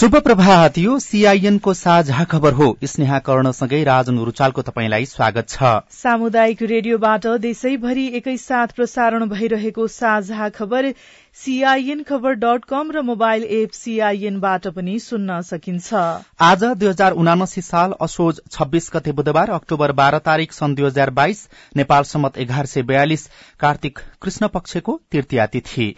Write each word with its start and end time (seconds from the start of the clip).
शुभ 0.00 0.14
प्रभात 0.16 0.78
यो 0.78 0.98
सीआईएनको 0.98 1.72
साझा 1.74 2.24
खबर 2.24 2.52
हो। 2.52 2.66
स्नेहा 2.84 3.18
कर्णसँगै 3.18 3.82
राजन 3.84 4.18
रुचालको 4.18 4.62
तपाईँलाई 4.62 5.04
स्वागत 5.04 5.48
छ। 5.48 5.72
सामुदायिक 5.92 6.62
रेडियोबाट 6.62 7.26
देशैभरि 7.38 8.06
एकैसाथ 8.16 8.72
प्रसारण 8.76 9.26
भइरहेको 9.28 9.86
साझा 9.88 10.48
खबर 10.48 10.90
सीआईएन 11.36 12.02
खबर 12.02 12.40
डट 12.40 12.64
कम 12.64 12.90
र 12.90 13.02
मोबाइल 13.02 13.44
एप 13.58 13.70
सीआईएनबाट 13.72 14.68
पनि 14.70 14.98
सुन्न 15.00 15.40
सकिन्छ। 15.42 15.92
आज 16.40 16.64
दुई 16.64 16.88
हजार 16.88 17.20
उनासी 17.20 17.60
साल 17.60 17.94
असोज 18.00 18.40
छब्बीस 18.50 18.90
गते 18.94 19.12
बुधबार 19.12 19.50
अक्टोबर 19.52 19.92
बाह्र 20.00 20.24
तारीक 20.24 20.52
सन् 20.54 20.74
दुई 20.74 20.86
हजार 20.86 21.10
बाइस 21.20 21.48
नेपाल 21.76 22.12
सम्मत 22.14 22.38
एघार 22.38 22.66
सय 22.66 22.82
बयालिस 22.88 23.28
कार्तिक 23.60 23.98
कृष्ण 24.22 24.48
पक्षको 24.48 25.00
तृतीया 25.12 25.46
तिथि। 25.48 25.94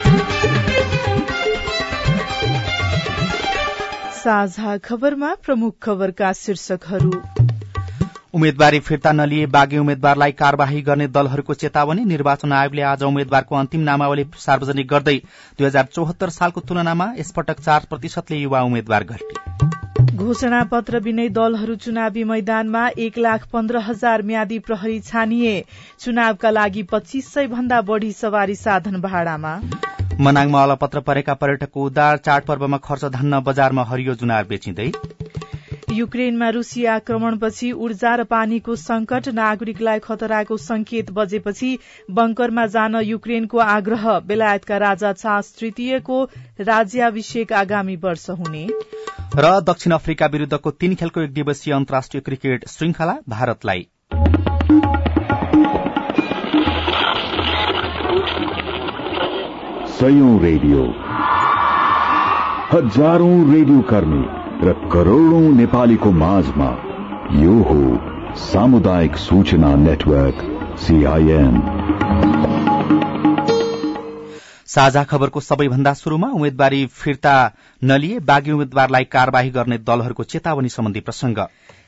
साझा 4.23 4.77
खबरमा 4.78 5.28
प्रमुख 5.45 5.75
खबरका 5.83 6.33
शीर्षकहरू। 6.33 7.11
उम्मेद्वारी 8.34 8.79
फिर्ता 8.81 9.12
नलिए 9.12 9.47
बाघी 9.47 9.79
उम्मेद्वारलाई 9.79 10.33
कार्यवाही 10.33 10.83
गर्ने 10.83 11.06
दलहरूको 11.09 11.55
चेतावनी। 11.55 12.05
निर्वाचन 12.05 12.53
आयोगले 12.53 12.83
आज 12.91 13.03
उम्मेद्वारको 13.03 13.56
अन्तिम 13.56 13.81
नामावली 13.81 14.25
सार्वजनिक 14.39 14.89
गर्दै 14.89 15.17
दुई 15.59 15.67
हजार 15.67 15.89
चौहत्तर 15.92 16.29
सालको 16.31 16.61
तुलनामा 16.69 17.12
यसपटक 17.19 17.61
चार 17.61 17.87
प्रतिशतले 17.91 18.39
युवा 18.39 18.62
उम्मेद्वार 18.62 19.05
घटे 19.05 20.14
घोषणा 20.14 20.62
पत्र 20.70 20.98
विनय 21.01 21.29
दलहरू 21.36 21.75
चुनावी 21.83 22.25
मैदानमा 22.25 22.89
एक 22.98 23.19
लाख 23.19 23.47
पन्ध्र 23.53 23.79
हजार 23.83 24.23
म्यादी 24.23 24.59
प्रहरी 24.59 24.98
छानिए। 25.03 25.55
चुनावका 26.01 26.51
लागि 26.51 26.83
पच्चीस 26.91 27.33
सय 27.34 27.47
भन्दा 27.48 27.81
बढ़ी 27.89 28.12
सवारी 28.14 28.55
साधन 28.57 29.01
भाडामा। 29.01 29.55
मनाङमा 30.21 30.63
अलपत्र 30.63 31.01
परेका 31.01 31.35
पर्यटकको 31.35 31.85
उद्धार 31.85 32.17
चाडपर्वमा 32.17 32.79
खर्च 32.79 33.05
धान्न 33.13 33.41
बजारमा 33.41 33.85
हरियो 33.85 34.15
जुनार 34.15 34.45
बेचिँदै। 34.45 34.91
युक्रेनमा 35.93 36.49
रूसी 36.49 36.85
आक्रमणपछि 36.87 37.71
ऊर्जा 37.79 38.15
र 38.15 38.25
पानीको 38.25 38.77
संकट 38.77 39.29
नागरिकलाई 39.29 39.98
खतराको 39.98 40.57
संकेत 40.57 41.11
बजेपछि 41.11 41.79
बंकरमा 42.11 42.67
जान 42.67 42.97
युक्रेनको 43.05 43.59
आग्रह 43.59 44.19
बेलायतका 44.20 44.77
राजा 44.79 45.13
चार्ल्स 45.14 45.55
तृतीयको 45.59 46.23
राज्याभिषेक 46.61 47.53
आगामी 47.53 47.97
वर्ष 47.97 48.29
हुने। 48.31 48.67
र 49.36 49.61
दक्षिण 49.63 49.92
अफ्रिका 49.92 50.27
विरूद्धको 50.27 50.70
तीन 50.70 50.95
खेलको 50.95 51.20
एक 51.20 51.33
दिवसीय 51.33 51.75
अन्तर्राष्ट्रिय 51.75 52.20
क्रिकेट 52.20 52.69
श्रृंखला 52.69 53.19
भारतलाई। 53.29 53.86
सयौं 60.02 60.30
रेडियो। 60.42 60.85
हजारौं 62.70 63.35
रेडियो 63.52 63.80
कर्मी 63.90 64.23
र 64.67 64.73
करोड़ौं 64.92 65.42
नेपालीको 65.57 66.11
माझमा 66.13 66.70
यो 67.35 67.52
हो 67.68 67.77
सामुदायिक 68.36 69.17
सूचना 69.17 69.70
नेटवर्क 69.83 70.42
सीआईएन 70.79 71.61
साझा 74.67 75.05
खबरको 75.05 75.41
सबैभन्दा 75.41 75.92
शुरूमा 75.95 76.30
उम्मेद्वारी 76.30 76.85
फिर्ता 77.02 77.36
नलिए 77.83 78.18
बागी 78.27 78.52
उम्मेद्वारलाई 78.52 79.05
कार्यवाही 79.12 79.51
गर्ने 79.51 79.79
दलहरूको 79.86 80.24
चेतावनी 80.24 80.68
सम्बन्धी 80.68 81.01
प्रसंग 81.01 81.39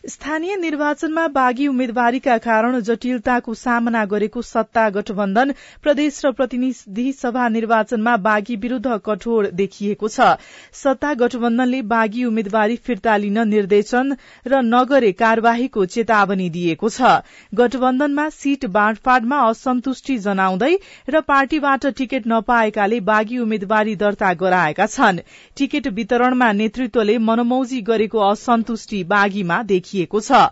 स्थानीय 0.04 0.56
निर्वाचनमा 0.56 1.26
बागी 1.28 1.66
उम्मेद्वारीका 1.66 2.36
कारण 2.38 2.78
जटिलताको 2.80 3.52
सामना 3.54 4.04
गरेको 4.06 4.40
सत्ता 4.42 4.88
गठबन्धन 4.90 5.52
प्रदेश 5.82 6.20
र 6.24 6.32
प्रतिनिधि 6.32 7.12
सभा 7.12 7.48
निर्वाचनमा 7.48 8.16
बागी 8.26 8.56
विरूद्ध 8.56 8.98
कठोर 9.06 9.48
देखिएको 9.52 10.08
छ। 10.08 10.26
सत्ता 10.74 11.12
गठबन्धनले 11.14 11.80
बागी 11.84 12.24
उम्मेद्वारी 12.24 12.76
फिर्ता 12.84 13.16
लिन 13.16 13.38
निर्देशन 13.48 14.16
र 14.46 14.60
नगरे 14.64 15.12
कार्यवाहीको 15.14 15.86
चेतावनी 15.86 16.50
दिएको 16.50 16.88
छ। 16.88 17.14
गठबन्धनमा 17.52 18.28
सीट 18.36 18.66
बाँडफाँडमा 18.76 19.40
असन्तुष्टि 19.46 20.18
जनाउँदै 20.18 20.72
र 21.08 21.20
पार्टीबाट 21.22 21.86
टिकट 21.94 22.28
नपाएकाले 22.34 23.00
बागी 23.08 23.38
उम्मेद्वारी 23.38 23.96
दर्ता 23.96 24.34
गराएका 24.44 24.86
छन्। 24.88 25.24
टिकट 25.56 25.88
वितरणमा 25.94 26.52
नेतृत्वले 26.60 27.18
मनमौजी 27.24 27.80
गरेको 27.90 28.28
असन्तुष्टि 28.28 29.02
बागीमा 29.08 29.62
देखियो 29.64 29.92
देखिएको 29.94 30.20
छ। 30.20 30.50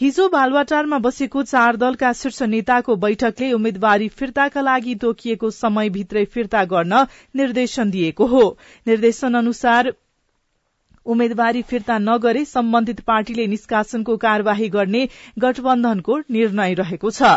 हिजो 0.00 0.28
बालुवाटारमा 0.28 0.98
बसेको 0.98 1.42
चार 1.44 1.76
दलका 1.76 2.12
शीर्ष 2.12 2.42
नेताको 2.44 2.94
बैठकले 2.96 3.52
उम्मेद्वारी 3.52 4.08
फिर्ताका 4.10 4.60
लागि 4.60 4.94
तोकिएको 4.94 5.50
समयभित्रै 5.50 6.24
फिर्ता 6.26 6.64
गर्न 6.64 7.06
निर्देशन 7.36 7.90
दिएको 7.90 8.26
हो। 8.26 8.42
निर्देशन 8.86 9.34
अनुसार 9.34 9.92
उम्मेद्वारी 11.06 11.62
फिर्ता 11.62 11.98
नगरे 11.98 12.44
सम्बन्धित 12.44 13.00
पार्टीले 13.00 13.46
निष्कासनको 13.46 14.16
कार्यवाही 14.16 14.68
गर्ने 14.68 15.02
गठबन्धनको 15.38 16.18
निर्णय 16.30 16.74
रहेको 16.74 17.10
छ। 17.10 17.32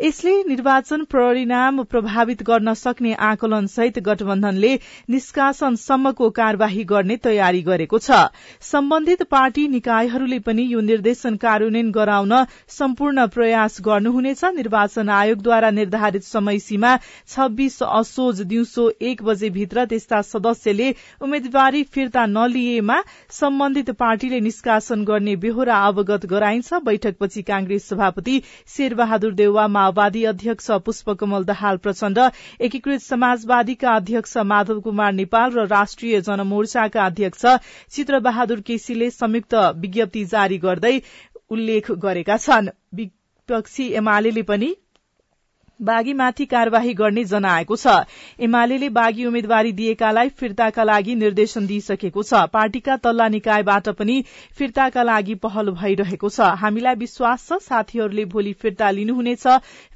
यसले 0.00 0.32
निर्वाचन 0.48 1.04
परिणाम 1.04 1.82
प्रभावित 1.84 2.42
गर्न 2.42 2.72
सक्ने 2.74 3.12
आकलन 3.22 3.66
सहित 3.66 3.98
गठबन्धनले 4.00 4.72
निष्कासनसम्मको 5.10 6.30
कार्यवाही 6.30 6.84
गर्ने 6.84 7.16
तयारी 7.24 7.62
गरेको 7.62 7.98
छ। 7.98 8.20
सम्बन्धित 8.62 9.22
पार्टी 9.30 9.66
निकायहरूले 9.68 10.38
पनि 10.40 10.66
यो 10.72 10.80
निर्देशन 10.82 11.36
कार्यान्वयन 11.36 11.90
गराउन 11.90 12.32
सम्पूर्ण 12.70 13.26
प्रयास 13.28 13.76
गर्नुहुनेछ। 13.82 14.44
निर्वाचन 14.56 15.08
आयोगद्वारा 15.10 15.70
निर्धारित 15.70 16.24
समय 16.24 16.58
सीमा 16.60 16.96
छब्बीस 17.28 17.82
असोज 17.82 18.40
दिउँसो 18.42 18.90
एक 19.02 19.22
बजे 19.22 19.50
भित्र 19.50 19.84
त्यस्ता 19.86 20.20
सदस्यले 20.24 20.90
उम्मेद्वारी 21.20 21.82
फिर्ता 21.92 22.26
नलिएमा 22.28 23.00
सम्बन्धित 23.30 23.90
पार्टीले 23.98 24.40
निष्कासन 24.40 25.04
गर्ने 25.04 25.34
बेहोरा 25.36 25.76
अवगत 25.86 26.26
गराइन्छ। 26.26 26.80
बैठकपछि 26.84 27.42
कांग्रेस 27.42 27.88
सभापति 27.88 28.40
शेरबहादुर 28.76 29.32
देउवा 29.34 29.66
माओवादी 29.68 30.24
अध्यक्ष 30.26 30.70
पुष्पकमल 30.84 31.44
दहाल 31.44 31.76
प्रचण्ड 31.78 32.18
एकीकृत 32.60 33.00
समाजवादीका 33.02 33.94
अध्यक्ष 33.96 34.36
माधव 34.46 34.80
कुमार 34.80 35.12
नेपाल 35.12 35.50
र 35.52 35.66
राष्ट्रिय 35.68 36.20
जनमोर्चाका 36.22 37.04
अध्यक्ष 37.04 37.46
चित्रबहादुर 37.92 38.60
केसीले 38.66 39.10
संयुक्त 39.12 39.54
विज्ञप्ति 39.78 40.24
जारी 40.26 40.58
गर्दै 40.58 41.00
उल्लेख 41.50 41.90
गरेका 42.00 42.36
छन्। 42.38 42.68
विपक्षी 42.94 43.88
एमाले 43.94 44.42
पनि 44.44 44.74
बागीमाथि 45.80 46.46
कार्यवाही 46.46 46.94
गर्ने 46.94 47.24
जनाएको 47.24 47.76
छ। 47.76 47.94
एमाले 48.40 48.88
बागी 48.90 49.24
उम्मेद्वारी 49.26 49.72
दिएकालाई 49.72 50.28
फिर्ताका 50.38 50.84
लागि 50.84 51.14
निर्देशन 51.14 51.66
दिइसकेको 51.66 52.22
छ। 52.22 52.42
पार्टीका 52.52 52.96
तल्ला 52.96 53.28
निकायबाट 53.28 53.88
पनि 53.98 54.22
फिर्ताका 54.58 55.02
लागि 55.02 55.34
पहल 55.44 55.70
भइरहेको 55.72 56.28
छ। 56.28 56.40
हामीलाई 56.60 56.94
विश्वास 56.96 57.46
छ 57.48 57.58
साथीहरूले 57.62 58.24
भोलि 58.26 58.52
फिर्ता 58.60 58.90
लिनुहुनेछ। 58.90 59.46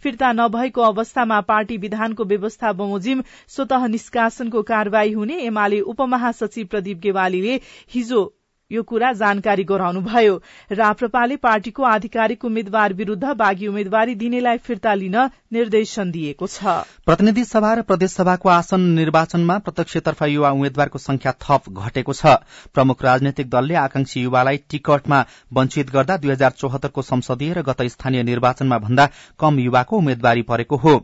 फिर्ता 0.03 0.33
नभएको 0.33 0.83
अवस्थामा 0.85 1.41
पार्टी 1.49 1.77
विधानको 1.79 2.25
व्यवस्था 2.27 2.73
बमोजिम 2.73 3.23
स्वत 3.49 3.73
निष्कासनको 3.91 4.63
कार्यवाही 4.65 5.13
हुने 5.13 5.39
एमाले 5.43 5.81
उपमहासचिव 5.93 6.67
प्रदीप 6.67 6.99
गेवालीले 7.01 7.61
हिजो 7.95 8.25
यो 8.73 8.83
कुरा 8.83 9.13
जानकारी 9.13 9.65
गराउनुभयो 9.65 10.37
राप्रपाले 10.73 11.37
पार्टीको 11.37 11.83
आधिकारिक 11.85 12.45
उम्मेद्वार 12.45 12.93
विरूद्ध 12.93 13.33
बागी 13.37 13.67
उम्मेद्वारी 13.69 14.15
दिनेलाई 14.15 14.59
फिर्ता 14.59 14.95
लिन 14.95 15.17
निर्देशन 15.53 16.11
दिएको 16.11 16.47
छ। 16.47 16.73
प्रतिनिधि 17.05 17.45
सभा 17.45 17.73
र 17.75 17.83
प्रदेश 17.83 18.11
सभाको 18.13 18.49
आसन 18.49 18.81
निर्वाचनमा 18.97 19.59
प्रत्यक्षतर्फ 19.59 20.23
युवा 20.25 20.51
उम्मेद्वारको 20.51 20.99
संख्या 20.99 21.33
थप 21.41 21.69
घटेको 21.71 22.13
छ। 22.13 22.33
प्रमुख 22.75 23.05
राजनैतिक 23.05 23.51
दलले 23.51 23.75
आकांक्षी 23.77 24.23
युवालाई 24.23 24.57
टिकटमा 24.71 25.21
वञ्चित 25.53 25.91
गर्दा 25.91 26.17
दुई 26.17 26.31
हजार 26.31 26.57
चौहत्तरको 26.57 27.03
संसदीय 27.05 27.53
र 27.53 27.63
गत 27.63 27.83
स्थानीय 27.93 28.23
निर्वाचनमा 28.23 28.79
भन्दा 28.79 29.09
कम 29.41 29.59
युवाको 29.61 29.99
उम्मेद्वारी 29.99 30.43
परेको 30.49 30.77
हो। 30.79 30.97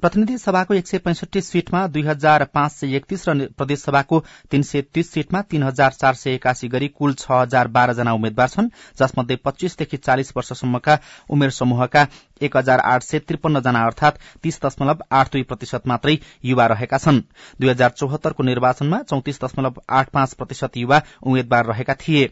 प्रतिनिधि 0.00 0.38
सभाको 0.38 0.74
एक 0.74 0.88
सय 0.88 0.98
पैंसठी 1.04 1.40
सीटमा 1.42 1.86
दुई 1.88 2.02
हजार 2.04 2.44
पाँच 2.54 2.72
सय 2.72 2.96
एकतीस 2.96 3.28
र 3.28 3.48
प्रदेश 3.52 3.82
सभाको 3.82 4.24
तीन 4.50 4.62
सय 4.64 4.82
तीस 4.94 5.12
सीटमा 5.12 5.42
तीन 5.44 5.62
हजार 5.62 6.00
चार 6.00 6.14
सय 6.14 6.34
एकासी 6.34 6.68
गरी 6.68 6.88
कुल 7.02 7.14
छ 7.14 7.30
हजार 7.32 7.68
बाह्र 7.76 7.92
जना 7.94 8.12
उम्मेद्वार 8.14 8.48
छन् 8.48 8.68
जसमध्ये 9.00 9.36
पच्चीसदेखि 9.44 9.96
चालिस 9.98 10.32
वर्षसम्मका 10.36 10.98
उमेर 11.30 11.50
समूहका 11.52 12.06
एक 12.42 12.56
हजार 12.56 12.80
आठ 12.86 13.02
सय 13.02 13.18
त्रिपन्न 13.18 13.60
जना 13.62 13.84
अर्थात 13.86 14.18
तीस 14.42 14.60
दशमलव 14.64 15.02
आठ 15.12 15.32
दुई 15.32 15.42
प्रतिशत 15.50 15.86
मात्रै 15.86 16.16
युवा 16.44 16.66
रहेका 16.66 16.98
छन्। 16.98 17.20
दुई 17.60 17.68
हजार 17.68 17.90
चौहत्तरको 17.96 18.42
निर्वाचनमा 18.42 18.98
चौतिस 19.10 19.40
दशमलव 19.44 19.80
आठ 19.90 20.10
पाँच 20.10 20.34
प्रतिशत 20.34 20.76
युवा 20.76 21.00
उम्मेद्वार 21.22 21.66
रहेका 21.66 21.94
थिए। 22.02 22.26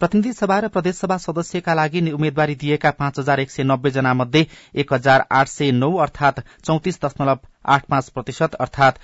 प्रतिनिधि 0.00 0.32
सभा 0.32 0.58
र 0.58 0.68
प्रदेशसभा 0.68 1.16
सदस्यका 1.18 1.74
लागि 1.74 2.00
उम्मेद्वारी 2.10 2.54
दिएका 2.54 2.90
पाँच 3.00 3.18
हजार 3.18 3.40
एक 3.40 3.50
सय 3.50 3.62
नब्बे 3.64 3.90
जना 3.90 4.14
मध्ये 4.14 4.46
एक 4.74 4.92
हजार 4.92 5.26
आठ 5.32 5.48
सय 5.48 5.70
नौ 5.72 5.92
अर्थात 5.98 6.40
चौतिस 6.64 7.00
दशमलव 7.04 7.38
आठ 7.66 7.84
पाँच 7.86 8.08
प्रतिशत 8.10 8.54
अर्थात 8.54 8.98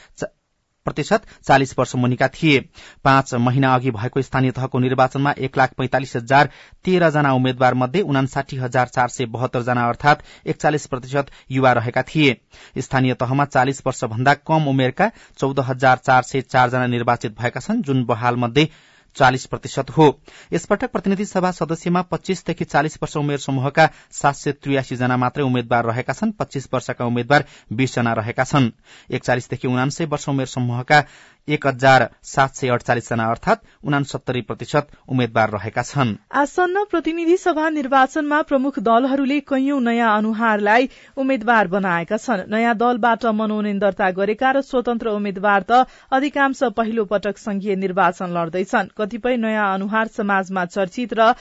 प्रतिशत 0.84 1.22
चालिस 1.48 1.74
वर्ष 1.78 1.94
मुनिका 1.96 2.26
थिए। 2.28 2.58
पाँच 3.04 3.34
महिना 3.36 3.74
अघि 3.74 3.90
भएको 3.90 4.22
स्थानीय 4.22 4.50
तहको 4.50 4.78
निर्वाचनमा 4.78 5.30
एक 5.38 5.56
लाख 5.58 5.72
पैंतालिस 5.78 6.14
हजार 6.16 6.50
तेह्र 6.84 7.10
जना 7.10 7.32
उम्मेद्वार 7.34 7.74
मध्ये 7.74 8.00
उनासाठी 8.04 8.56
हजार 8.56 8.88
चार 8.88 9.08
सय 9.08 9.26
बहत्तर 9.26 9.62
जना 9.62 9.86
अर्थात 9.88 10.22
एकचालिस 10.46 10.86
प्रतिशत 10.86 11.30
युवा 11.50 11.72
रहेका 11.72 12.02
थिए। 12.04 12.36
स्थानीय 12.78 13.14
तहमा 13.14 13.44
चालिस 13.46 13.82
वर्ष 13.86 14.04
भन्दा 14.06 14.34
कम 14.46 14.68
उमेरका 14.68 15.10
चौध 15.38 15.60
हजार 15.60 15.96
चार 16.06 16.22
सय 16.22 16.40
चारजना 16.42 16.86
निर्वाचित 16.86 17.38
भएका 17.40 17.60
छन् 17.60 17.82
जुन 17.82 18.04
बहाल 18.04 18.36
मध्ये 18.36 18.68
चालिस 19.16 19.46
प्रतिशत 19.46 19.90
हो। 19.90 20.06
यसपटक 20.52 20.92
प्रतिनिधि 20.92 21.24
सभा 21.24 21.50
सदस्यमा 21.50 22.02
पच्चीसदेखि 22.02 22.64
चालिस 22.64 22.96
वर्ष 23.02 23.16
उमेर 23.16 23.38
समूहका 23.38 23.88
सात 24.12 24.34
सय 24.34 24.52
त्रियासी 24.52 24.96
जना 24.96 25.16
मात्रै 25.16 25.44
उम्मेद्वार 25.44 25.84
रहेका 25.84 26.12
छन् 26.12 26.32
पच्चीस 26.32 26.68
वर्षका 26.74 27.04
उम्मेद्वार 27.04 27.44
बीस 27.72 27.94
जना 27.94 28.12
रहेका 28.12 28.44
छन्। 28.44 28.70
एकचालिसदेखि 29.10 29.68
उनान्सय 29.68 30.04
वर्ष 30.06 30.28
उमेर 30.28 30.46
समूहका 30.46 31.00
एक 31.48 31.66
हजार 31.66 32.08
सात 32.24 32.54
सय 32.56 32.68
अडचालिस 32.68 33.08
जना 33.08 33.24
अर्थात 33.30 33.62
उनासत्तरी 33.84 34.40
प्रतिशत 34.42 34.86
उम्मेद्वार 35.08 35.50
रहेका 35.50 35.82
छन्। 35.82 36.14
आसन्न 36.32 36.84
प्रतिनिधि 36.90 37.36
सभा 37.36 37.68
निर्वाचनमा 37.70 38.40
प्रमुख 38.42 38.78
दलहरूले 38.80 39.38
कैयौं 39.40 39.80
नयाँ 39.80 40.16
अनुहारलाई 40.16 40.88
उम्मेद्वार 41.16 41.68
बनाएका 41.68 42.16
छन्। 42.16 42.48
नयाँ 42.48 42.74
दलबाट 42.74 43.26
मनोनयन 43.34 43.78
दर्ता 43.78 44.10
गरेका 44.10 44.50
र 44.50 44.60
स्वतन्त्र 44.62 45.08
उम्मेद्वार 45.10 45.62
त 45.62 45.84
अधिकांश 46.10 46.62
पहिलो 46.72 47.04
पटक 47.04 47.36
संघीय 47.38 47.76
निर्वाचन 47.76 48.32
लड्दैछन्। 48.32 48.88
कतिपय 48.96 49.36
नयाँ 49.36 49.68
अनुहार 49.74 50.06
समाजमा 50.16 50.64
चर्चित 50.66 51.12
र 51.12 51.32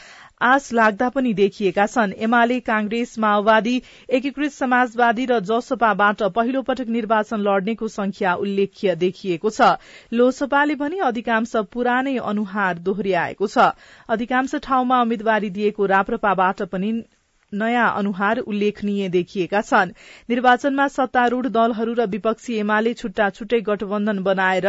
आश 0.43 0.71
लाग्दा 0.73 1.09
पनि 1.09 1.33
देखिएका 1.33 1.85
छन्। 1.87 2.13
एमाले 2.19 2.59
कांग्रेस 2.61 3.17
माओवादी 3.19 3.75
एकीकृत 4.09 4.51
समाजवादी 4.51 5.25
र 5.25 5.39
जसपाबाट 5.41 6.23
पहिलो 6.35 6.61
पटक 6.61 6.87
निर्वाचन 6.89 7.39
लड्नेको 7.41 7.87
संख्या 7.89 8.33
उल्लेख्य 8.37 8.95
देखिएको 8.97 9.49
छ। 9.49 9.71
लोसपाले 10.13 10.75
पनि 10.75 10.99
अधिकांश 11.05 11.55
पुरानै 11.71 12.17
अनुहार 12.25 12.77
दोहोर्याएको 12.83 13.47
छ। 13.47 13.71
अधिकांश 14.09 14.55
ठाउँमा 14.63 15.01
उम्मेद्वारी 15.01 15.49
दिएको 15.51 15.85
राप्रपाबाट 15.87 16.61
पनि 16.71 16.91
नयाँ 17.53 17.87
अनुहार 17.95 18.39
उल्लेखनीय 18.41 19.09
देखिएका 19.09 19.61
छन्। 19.63 19.91
निर्वाचनमा 20.29 20.87
सत्तारूढ़ 20.89 21.47
दलहरू 21.49 21.93
र 21.93 22.05
विपक्षी 22.09 22.55
एमाले 22.57 22.93
छुट्टा 22.95 23.29
छुट्टै 23.31 23.59
गठबन्धन 23.61 24.19
बनाएर 24.23 24.67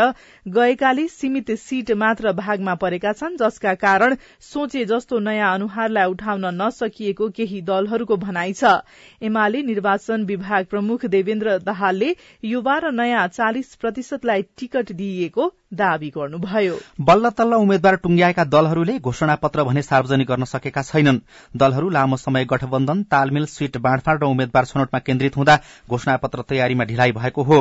गएकाले 0.49 1.07
सीमित 1.11 1.51
सीट 1.59 1.91
मात्र 1.97 2.33
भागमा 2.35 2.75
परेका 2.77 3.13
छन् 3.15 3.37
जसका 3.37 3.75
कारण 3.77 4.17
सोचे 4.43 4.85
जस्तो 4.85 5.19
नयाँ 5.21 5.55
अनुहारलाई 5.55 6.11
उठाउन 6.11 6.45
नसकिएको 6.55 7.29
केही 7.31 7.61
दलहरूको 7.63 8.17
भनाइ 8.19 8.53
छ। 8.53 8.75
एमाले 9.23 9.63
निर्वाचन 9.65 10.25
विभाग 10.25 10.65
प्रमुख 10.67 11.07
देवेन्द्र 11.09 11.59
दाहालले 11.65 12.15
युवा 12.45 12.79
र 12.79 12.93
नयाँ 12.93 13.27
चालिस 13.31 13.75
प्रतिशतलाई 13.77 14.43
टिकट 14.59 14.93
दिइएको 14.95 15.53
दावी 15.75 16.09
गर्नुभयो। 16.17 16.77
बल्ल 17.01 17.31
तल्ल 17.31 17.55
उम्मेद्वार 17.57 17.97
टुंग्याएका 17.97 18.45
दलहरूले 18.47 18.99
घोषणा 19.01 19.35
पत्र 19.37 19.65
भने 19.65 19.83
सार्वजनिक 19.83 20.29
गर्न 20.29 20.45
सकेका 20.45 20.83
छैनन्। 20.83 21.19
दलहरू 21.55 21.89
लामो 21.91 22.17
समय 22.17 22.45
गठबन्धन 22.45 23.03
तालमेल 23.11 23.47
सीट 23.47 23.77
बाँडफाँड 23.79 24.23
र 24.23 24.27
उम्मेद्वार 24.27 24.65
छनौटमा 24.65 24.99
केन्द्रित 25.01 25.37
हुँदा 25.37 25.59
घोषणा 25.91 26.17
पत्र 26.17 26.43
तयारीमा 26.49 26.85
ढिलाइ 26.85 27.13
भएको 27.13 27.43
हो। 27.43 27.61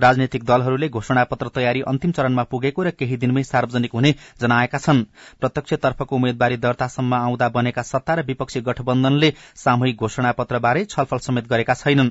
राजनैतिक 0.00 0.44
दलहरूले 0.44 0.88
घोषणा 0.88 1.24
पत्र 1.24 1.48
तयारी 1.54 1.80
अन्तिम 1.88 2.10
चरणमा 2.12 2.42
पुगेको 2.44 2.82
र 2.82 2.90
केही 2.90 3.16
दिनमै 3.16 3.42
सार्वजनिक 3.44 3.92
हुने 3.94 4.14
जनाएका 4.40 4.78
छन्। 4.78 5.02
प्रत्यक्षतर्फको 5.40 6.16
उम्मेद्वारी 6.16 6.56
दर्तासम्म 6.56 7.14
आउँदा 7.14 7.48
बनेका 7.48 7.82
सत्ता 7.84 8.14
र 8.14 8.22
विपक्षी 8.24 8.60
गठबन्धनले 8.60 9.32
सामूहिक 9.56 9.96
घोषणा 9.98 10.32
पत्रबारे 10.32 10.84
छलफल 10.86 11.18
समेत 11.18 11.48
गरेका 11.48 11.74
छैनन्। 11.74 12.10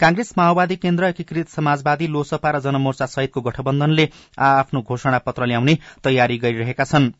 कांग्रेस 0.00 0.32
माओवादी 0.38 0.76
केन्द्र 0.78 1.04
एकीकृत 1.06 1.48
समाजवादी 1.48 2.06
लोसपा 2.08 2.50
र 2.50 2.60
जनमोर्चा 2.60 3.06
सहितको 3.08 3.40
गठबन्धनले 3.40 4.08
आ 4.38 4.48
आफ्नो 4.58 4.80
घोषणा 4.88 5.18
पत्र 5.20 5.46
ल्याउने 5.46 5.78
तयारी 6.04 6.38
गरिरहेका 6.38 6.84
छन्। 6.84 7.10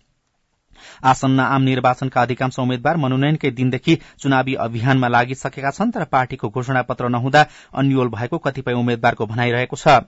आसन्न 1.03 1.41
आम 1.41 1.63
निर्वाचनका 1.63 2.23
अधिकांश 2.23 2.59
उम्मेद्वार 2.59 2.97
मनोनयनकै 2.97 3.51
दिनदेखि 3.51 3.95
चुनावी 4.23 4.55
अभियानमा 4.57 5.09
लागिसकेका 5.09 5.71
छन् 5.71 5.91
तर 5.93 6.05
पार्टीको 6.07 6.49
घोषणा 6.49 6.83
पत्र 6.83 7.09
नहुँदा 7.09 7.43
अन्यल 7.75 8.09
भएको 8.09 8.39
कतिपय 8.39 8.75
उम्मेद्वारको 8.75 9.27
भनाइरहेको 9.27 9.77
छ। 9.77 9.99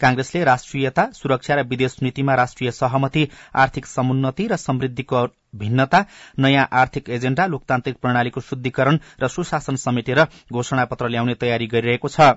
कांग्रेसले 0.00 0.42
राष्ट्रियता 0.44 1.04
सुरक्षा 1.14 1.54
र 1.54 1.62
विदेश 1.70 1.96
नीतिमा 2.02 2.34
राष्ट्रिय 2.34 2.70
सहमति 2.72 3.28
आर्थिक 3.54 3.86
समुन्नति 3.86 4.46
र 4.48 4.56
समृद्धिको 4.58 5.24
भिन्नता 5.54 6.04
नयाँ 6.38 6.68
आर्थिक 6.72 7.08
एजेण्डा 7.10 7.46
लोकतान्त्रिक 7.46 7.96
प्रणालीको 8.02 8.40
शुद्धिकरण 8.40 8.98
र 9.22 9.28
सुशासन 9.28 9.76
समेटेर 9.78 10.26
घोषणा 10.52 10.84
पत्र 10.84 11.08
ल्याउने 11.08 11.34
तयारी 11.34 11.66
गरिरहेको 11.68 12.08
छ। 12.08 12.34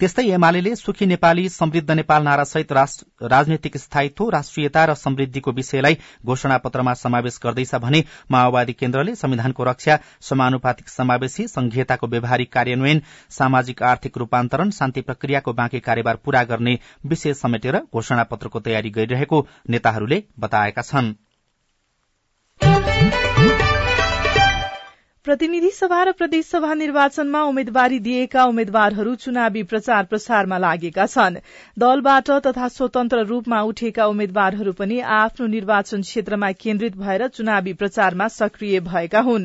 त्यस्तै 0.00 0.24
एमाले 0.30 0.74
सुखी 0.76 1.06
नेपाली 1.06 1.48
समृद्ध 1.48 1.90
नेपाल 1.90 2.22
नारासहित 2.22 2.72
राजनैतिक 2.72 3.76
स्थायित्व 3.76 4.28
राष्ट्रियता 4.30 4.84
र 4.84 4.94
समृद्धिको 4.96 5.50
विषयलाई 5.52 5.96
घोषणा 6.26 6.56
पत्रमा 6.64 6.94
समावेश 6.94 7.38
गर्दैछ 7.44 7.74
भने 7.84 8.00
माओवादी 8.30 8.72
केन्द्रले 8.72 9.14
संविधानको 9.14 9.64
रक्षा 9.64 9.98
समानुपातिक 10.30 10.88
समावेशी 10.88 11.46
संघीयताको 11.48 12.06
व्यवहारिक 12.06 12.52
कार्यान्वयन 12.52 13.02
सामाजिक 13.38 13.82
आर्थिक 13.92 14.18
रूपान्तरण 14.18 14.70
शान्ति 14.78 15.00
प्रक्रियाको 15.02 15.52
बाँकी 15.52 15.80
कार्यभार 15.80 16.16
पूरा 16.24 16.42
गर्ने 16.44 16.78
विषय 17.06 17.34
समेटेर 17.34 17.80
घोषणा 17.94 18.24
पत्रको 18.30 18.60
तयारी 18.60 18.90
गरिरहेको 18.90 19.46
नेताहरूले 19.70 20.22
बताएका 20.38 20.82
छनृ। 20.82 21.14
प्रतिनिधि 25.24 25.70
सभा 25.70 26.02
र 26.02 26.12
प्रदेशसभा 26.12 26.74
निर्वाचनमा 26.74 27.42
उम्मेद्वारी 27.44 27.98
दिएका 28.00 28.44
उम्मेद्वारहरू 28.44 29.14
चुनावी 29.14 29.62
प्रचार 29.62 30.04
प्रसारमा 30.04 30.58
लागेका 30.58 31.04
छन्। 31.06 31.34
दलबाट 31.76 32.30
तथा 32.46 32.68
स्वतन्त्र 32.68 33.24
रूपमा 33.24 33.60
उठेका 33.62 34.06
उम्मेद्वारहरू 34.06 34.72
पनि 34.72 35.00
आफ्नो 35.16 35.46
निर्वाचन 35.46 36.02
क्षेत्रमा 36.02 36.50
केन्द्रित 36.52 36.96
भएर 36.96 37.26
चुनावी 37.28 37.72
प्रचारमा 37.72 38.28
सक्रिय 38.28 38.80
भएका 38.80 39.20
हुन्। 39.20 39.44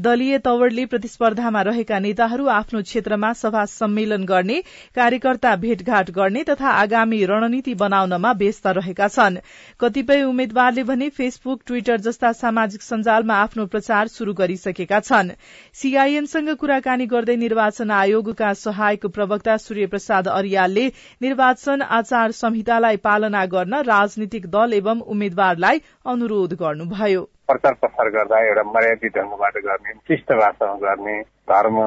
दलीय 0.00 0.38
तवरले 0.38 0.84
प्रतिस्पर्धामा 0.86 1.62
रहेका 1.62 1.98
नेताहरू 1.98 2.46
आफ्नो 2.58 2.82
क्षेत्रमा 2.82 3.32
सभा 3.32 3.64
सम्मेलन 3.64 4.24
गर्ने 4.24 4.60
कार्यकर्ता 4.94 5.56
भेटघाट 5.56 6.10
गर्ने 6.10 6.44
तथा 6.44 6.76
आगामी 6.76 7.24
रणनीति 7.24 7.74
बनाउनमा 7.74 8.32
व्यस्त 8.36 8.66
रहेका 8.78 9.08
छन्। 9.08 9.42
कतिपय 9.80 10.22
उम्मेद्वारले 10.22 10.82
भने 10.84 11.08
फेसबुक 11.10 11.62
ट्विटर 11.66 12.00
जस्ता 12.00 12.32
सामाजिक 12.36 12.82
सञ्जालमा 12.82 13.42
आफ्नो 13.42 13.66
प्रचार 13.66 14.08
शुरू 14.08 14.34
गरिसकेका 14.34 15.00
छन्। 15.00 15.14
छन्। 15.16 15.30
सीआईएनसँग 15.74 16.48
कुराकानी 16.56 17.06
गर्दै 17.06 17.36
निर्वाचन 17.36 17.90
आयोगका 17.90 18.52
सहायक 18.54 19.06
प्रवक्ता 19.06 19.56
सूर्य 19.56 19.86
प्रसाद 19.86 20.28
अरियालले 20.28 20.86
निर्वाचन 21.22 21.82
आचार 21.98 22.30
संहितालाई 22.32 22.96
पालना 23.02 23.44
गर्न 23.46 23.80
राजनीतिक 23.86 24.46
दल 24.50 24.72
एवं 24.74 25.00
उम्मेद्वारलाई 25.06 25.80
अनुरोध 26.06 26.54
गर्नुभयो। 26.54 27.22
प्रचार 27.46 27.74
प्रसार 27.74 28.10
गर्दा 28.10 28.38
एउटा 28.46 28.62
मर्यादित 28.72 29.16
ढङ्गबाट 29.18 29.58
गर्ने 29.64 29.94
शिष्ट 30.08 30.32
भाषामा 30.32 30.74
गर्ने 30.84 31.16
धर्म 31.50 31.78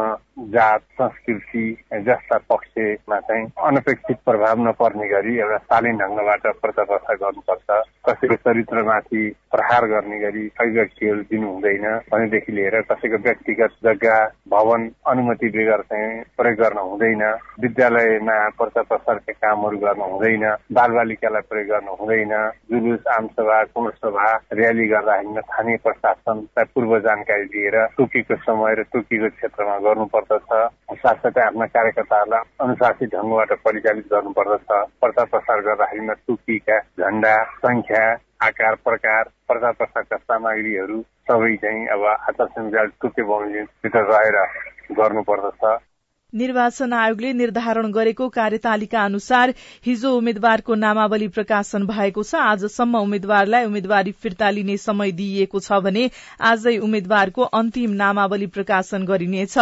जात 0.52 0.82
संस्कृति 1.00 1.64
जस्ता 2.08 2.38
पक्षमा 2.50 3.20
चाहिँ 3.20 3.46
अनपेक्षित 3.68 4.18
प्रभाव 4.26 4.62
नपर्ने 4.68 5.08
गरी 5.10 5.38
एउटा 5.38 5.58
शालीन 5.58 5.98
ढङ्गबाट 5.98 6.48
प्रचार 6.62 6.86
प्रसार 6.86 7.16
गर्नुपर्छ। 7.24 7.70
कसैको 8.08 8.36
चरित्रमाथि 8.36 9.24
प्रहार 9.52 9.86
गर्ने 9.86 10.20
गरी 10.20 10.46
अभिव्यक्तिहरू 10.62 11.22
दिनु 11.32 11.48
हुँदैन 11.52 11.86
भनेदेखि 12.12 12.52
लिएर 12.52 12.82
कसैको 12.92 13.18
व्यक्तिगत 13.24 13.76
जग्गा 13.86 14.18
भवन 14.54 14.90
अनुमति 15.08 15.50
बेगर 15.58 15.82
चाहिँ 15.92 16.24
प्रयोग 16.38 16.58
गर्न 16.60 16.78
हुँदैन। 16.78 17.24
विद्यालयमा 17.62 18.38
प्रचार 18.60 18.84
प्रसारका 18.84 19.34
कामहरू 19.44 19.78
गर्न 19.78 20.02
हुँदैन। 20.12 20.46
बालबालिकालाई 20.72 21.48
प्रयोग 21.50 21.68
गर्न 21.68 21.88
हुँदैन। 22.00 22.34
जुलुस 22.72 23.08
आमसभा 23.18 23.64
सभा 24.00 24.30
र्याली 24.54 24.88
गर्दाखेरि 24.88 25.42
स्थानीय 25.42 25.78
प्रशासनलाई 25.84 26.72
पूर्व 26.76 26.98
जानकारी 27.00 27.46
दिएर 27.54 27.76
तोकेको 27.98 28.36
समय 28.48 28.74
र 28.80 28.84
तोकेको 28.94 29.30
क्षेत्रमा 29.50 29.78
गर्नुपर्दछ 29.86 30.48
साथसाथै 31.02 31.42
आफ्ना 31.42 31.66
कार्यकर्ताहरूलाई 31.76 32.44
अनुशासित 32.60 33.10
ढङ्गबाट 33.16 33.52
परिचालित 33.66 34.06
गर्नुपर्दछ 34.14 34.68
प्रचार 35.02 35.26
प्रसार 35.26 35.62
गर्दाखेरिमा 35.68 36.14
टुकीका 36.28 36.78
झण्डा 37.00 37.36
संख्या 37.66 38.04
आकार 38.48 38.76
प्रकार 38.86 39.24
प्रचार 39.48 39.72
प्रसारका 39.80 40.18
सामग्रीहरू 40.18 41.02
सबै 41.30 41.56
चाहिँ 41.64 41.88
अब 41.96 42.06
आचार 42.06 42.48
संहिता 42.48 42.84
टुके 43.02 43.24
बमोजिमभित्र 43.24 44.04
रहेर 44.12 44.38
गर्नुपर्दछ। 45.00 45.64
निर्वाचन 46.34 46.94
आयोगले 46.94 47.32
निर्धारण 47.34 47.92
गरेको 47.92 48.28
कार्यतालिका 48.30 49.04
अनुसार 49.04 49.54
हिजो 49.86 50.12
उम्मेद्वारको 50.18 50.76
नामावली 50.76 51.28
प्रकाशन 51.28 51.86
भएको 51.88 52.24
छ। 52.24 52.36
आजसम्म 52.36 52.98
उम्मेद्वारलाई 53.00 53.66
उम्मेद्वारी 53.66 54.12
फिर्ता 54.14 54.50
लिने 54.50 54.78
समय 54.80 55.12
दिइएको 55.12 55.60
छ 55.60 55.80
भने 55.82 56.10
आजै 56.44 56.78
उम्मेद्वारको 56.80 57.44
अन्तिम 57.54 57.92
नामावली 57.98 58.48
प्रकाशन 58.50 59.06
गरिनेछ। 59.06 59.58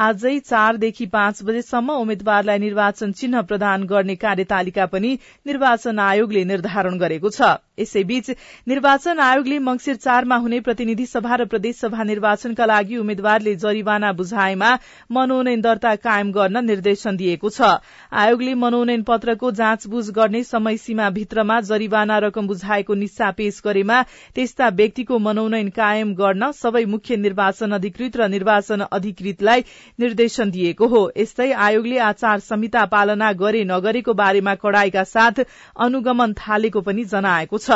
आजै 0.00 0.38
चारदेखि 0.40 1.06
पाँच 1.06 1.42
बजेसम्म 1.44 1.90
उम्मेद्वारलाई 2.02 2.58
निर्वाचन 2.58 3.12
चिन्ह 3.12 3.42
प्रदान 3.44 3.84
गर्ने 3.86 4.16
कार्यतालिका 4.18 4.86
पनि 4.86 5.18
निर्वाचन 5.46 5.98
आयोगले 6.00 6.44
निर्धारण 6.44 6.98
गरेको 6.98 7.30
छ। 7.30 7.54
यसैबीच 7.78 8.30
निर्वाचन 8.68 9.20
आयोगले 9.20 9.58
मंगिर 9.60 9.96
चारमा 9.98 10.36
हुने 10.36 10.60
प्रतिनिधि 10.60 11.06
सभा 11.06 11.36
र 11.36 11.44
प्रदेशसभा 11.46 12.02
निर्वाचनका 12.04 12.66
लागि 12.66 12.96
उम्मेद्वारले 12.98 13.54
जरिवाना 13.56 14.12
बुझाएमा 14.12 14.70
मनोनयन 15.10 15.60
दर्ता 15.60 15.94
कायम 16.00 16.32
गर्न 16.32 16.64
निर्देशन 16.64 17.16
दिएको 17.16 17.50
छ। 17.50 17.70
आयोगले 18.14 18.54
मनोनयन 18.56 19.02
पत्रको 19.02 19.50
जाँचबुझ 19.52 20.04
गर्ने 20.10 20.42
समय 20.44 20.76
सीमा 20.78 21.08
भित्रमा 21.10 21.60
जरिवाना 21.62 22.18
रकम 22.20 22.46
बुझाएको 22.46 22.94
निस्सा 22.96 23.30
पेश 23.32 23.60
गरेमा 23.64 24.02
त्यस्ता 24.34 24.68
व्यक्तिको 24.74 25.18
मनोनयन 25.20 25.68
कायम 25.70 26.14
गर्न 26.14 26.50
सबै 26.54 26.84
मुख्य 26.86 27.16
निर्वाचन 27.18 27.72
अधिकृत 27.72 28.16
र 28.16 28.28
निर्वाचन 28.30 28.80
अधिकृतलाई 28.90 29.64
निर्देशन 29.98 30.50
दिएको 30.50 30.86
हो। 30.86 31.02
यस्तै 31.16 31.50
आयोगले 31.52 31.98
आचार 32.00 32.38
संहिता 32.40 32.84
पालना 32.86 33.32
गरे 33.36 33.64
नगरेको 33.66 34.14
बारेमा 34.14 34.54
कड़ाईका 34.56 35.04
साथ 35.06 35.44
अनुगमन 35.78 36.32
थालेको 36.34 36.80
पनि 36.82 37.04
जनाएको 37.06 37.58
छ। 37.58 37.70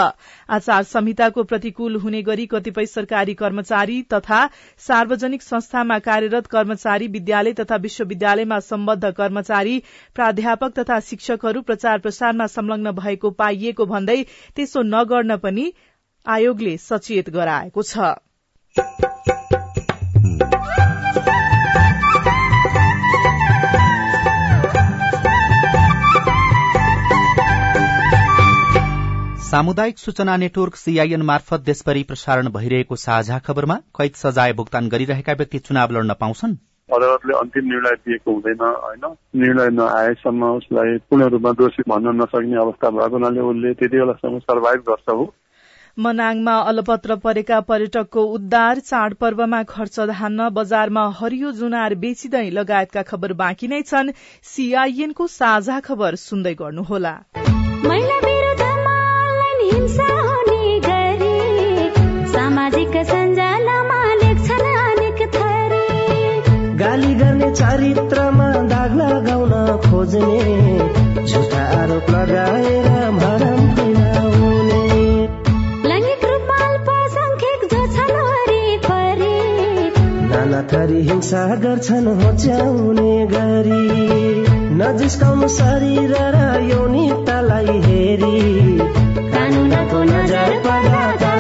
आचार 0.49 0.83
संहिताको 0.85 1.43
प्रतिकूल 1.45 1.97
हुने 1.97 2.23
गरी 2.25 2.47
कतिपय 2.47 2.87
सरकारी 2.87 3.35
कर्मचारी 3.35 4.01
तथा 4.13 4.41
सार्वजनिक 4.81 5.43
संस्थामा 5.43 5.99
कार्यरत 6.01 6.47
कर्मचारी 6.47 7.07
विद्यालय 7.11 7.53
तथा 7.55 7.77
विश्वविद्यालयमा 8.15 8.59
सम्बद्ध 8.61 9.11
कर्मचारी 9.11 9.83
प्राध्यापक 10.15 10.79
तथा 10.79 10.99
शिक्षकहरू 11.01 11.63
प्रचार 11.63 11.99
प्रसारमा 11.99 12.47
संलग्न 12.47 12.91
भएको 12.93 13.31
पाइएको 13.33 13.87
भन्दै 13.87 14.23
त्यसो 14.57 14.83
नगर्न 14.85 15.37
पनि 15.37 15.73
आयोगले 16.27 16.77
सचेत 16.79 17.31
गराएको 17.31 17.83
छ। 17.83 18.15
सामुदायिक 29.45 29.99
सूचना 29.99 30.37
नेटवर्क 30.37 30.77
सीआईएन 30.77 31.23
मार्फत 31.23 31.61
देशभरि 31.61 32.03
प्रसारण 32.03 32.49
भइरहेको 32.51 32.97
साझा 32.97 33.39
खबरमा 33.39 33.77
कैद 33.95 34.15
सजाय 34.15 34.53
भुक्तान 34.53 34.89
गरिरहेका 34.89 35.33
व्यक्ति 35.33 35.59
चुनाव 35.59 35.93
लड्न 35.93 36.15
पाउँछन्। 36.21 36.57
अदालतले 36.93 37.39
अन्तिम 37.39 37.65
निर्णय 37.65 37.91
दिएको 37.91 38.33
हुँदैन 38.33 38.61
होइन? 38.61 39.05
निर्णय 39.37 39.69
नआएसम्म 39.71 40.45
उसलाई 40.45 40.99
पूर्ण 40.99 41.25
रूपमा 41.25 41.53
दोषी 41.53 41.83
भन्न 41.89 42.23
नसक्ने 42.23 42.57
अवस्था 42.57 42.91
भएको 42.91 43.17
हुनाले 43.17 43.41
उसले 43.41 43.73
त्यति 43.75 43.97
बेलासम्म 43.97 44.39
सर्भाइभ 44.39 44.81
गर्छ 44.81 45.09
हो। 45.09 45.35
मनाङमा 45.99 46.55
अलपत्र 46.59 47.17
परेका 47.17 47.61
पर्यटकको 47.61 48.23
उद्धार 48.25 48.79
चाडपर्वमा 48.79 49.63
खर्च 49.63 50.01
धान्न 50.01 50.49
बजारमा 50.49 51.09
हरियो 51.09 51.53
जुनार 51.53 51.95
बेचिँदै 51.95 52.51
लगायतका 52.51 53.03
खबर 53.03 53.33
बाँकी 53.33 53.69
नै 53.69 53.83
छन्। 53.83 54.13
सीआईएनको 54.43 55.27
साझा 55.27 55.81
खबर 55.81 56.15
सुन्दै 56.15 56.55
गर्नुहोला। 56.55 57.15
सामाजिक 62.35 62.97
चरित्रमा 67.75 68.49
दाग 68.71 68.93
लगाउन 68.97 69.53
खोज्ने 69.83 71.25
झुटा 71.27 71.63
आरोप 71.79 72.11
लगाएर 72.11 72.87
भरम 73.17 73.63
फैलाउने 73.75 74.83
नाना 80.31 80.61
थरी 80.71 81.01
हिंसा 81.09 81.43
गर्छन् 81.65 82.09
होच्याउने 82.23 83.13
गरी। 83.35 83.83
नजिस्काउनु 84.79 85.49
शरीर 85.59 86.15
र 86.37 86.47
यौनिकतालाई 86.71 87.79
हेरी। 87.87 88.37
कानुनको 89.35 90.03
नजर 90.13 90.59
पर्दा 90.67 91.34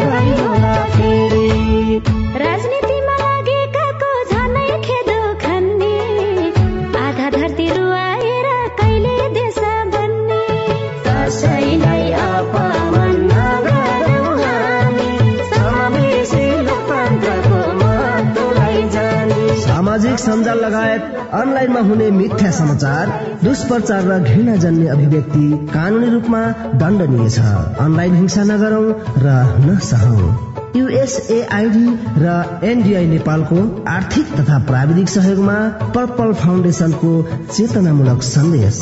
सञ्जाल 20.24 20.58
लगायत 20.64 21.02
अनलाइनमा 21.34 21.80
हुने 21.80 22.10
मिथ्या 22.10 22.50
समाचार 22.50 23.12
दुष्प्रचार 23.44 24.02
र 24.04 24.18
घृणा 24.24 24.56
जन्ने 24.56 24.88
अभिव्यक्ति 24.88 25.46
कानूनी 25.74 26.08
रूपमा 26.10 26.40
दण्डनीय 26.80 27.28
छ। 27.30 27.38
अनलाइन 27.80 28.14
हिंसा 28.14 28.44
नगरौं 28.44 28.86
र 29.24 29.36
नसहौं। 29.66 30.32
युएसएआईडी 30.76 31.86
र 32.18 32.60
एनडीआई 32.64 33.06
नेपालको 33.06 33.58
आर्थिक 33.88 34.32
तथा 34.34 34.58
प्राविधिक 34.66 35.08
सहयोगमा 35.08 35.58
पर्पल 35.94 36.32
फाउन्डेसनको 36.34 37.10
चेतनामूलक 37.52 38.22
सन्देश। 38.22 38.80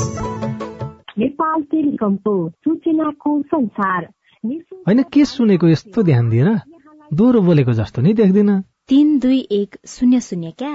नेपाल 1.18 1.62
टेलिकमको 1.62 2.34
सूचनाको 2.49 3.40
संसार। 3.42 4.08
होइन 4.88 5.02
के 5.12 5.25
सुनेको 5.25 5.68
यस्तो 5.68 6.02
ध्यान 6.02 6.30
दिएर 6.30 6.49
दोहोरो 7.12 7.40
बोलेको 7.40 7.72
जस्तो 7.72 8.02
नि 8.02 8.12
देख्दिन। 8.14 8.61
तिन 8.88 9.18
दुई 9.18 9.38
एक 9.52 9.76
शून्य 9.87 10.20
शून्य 10.20 10.50
क्या? 10.58 10.75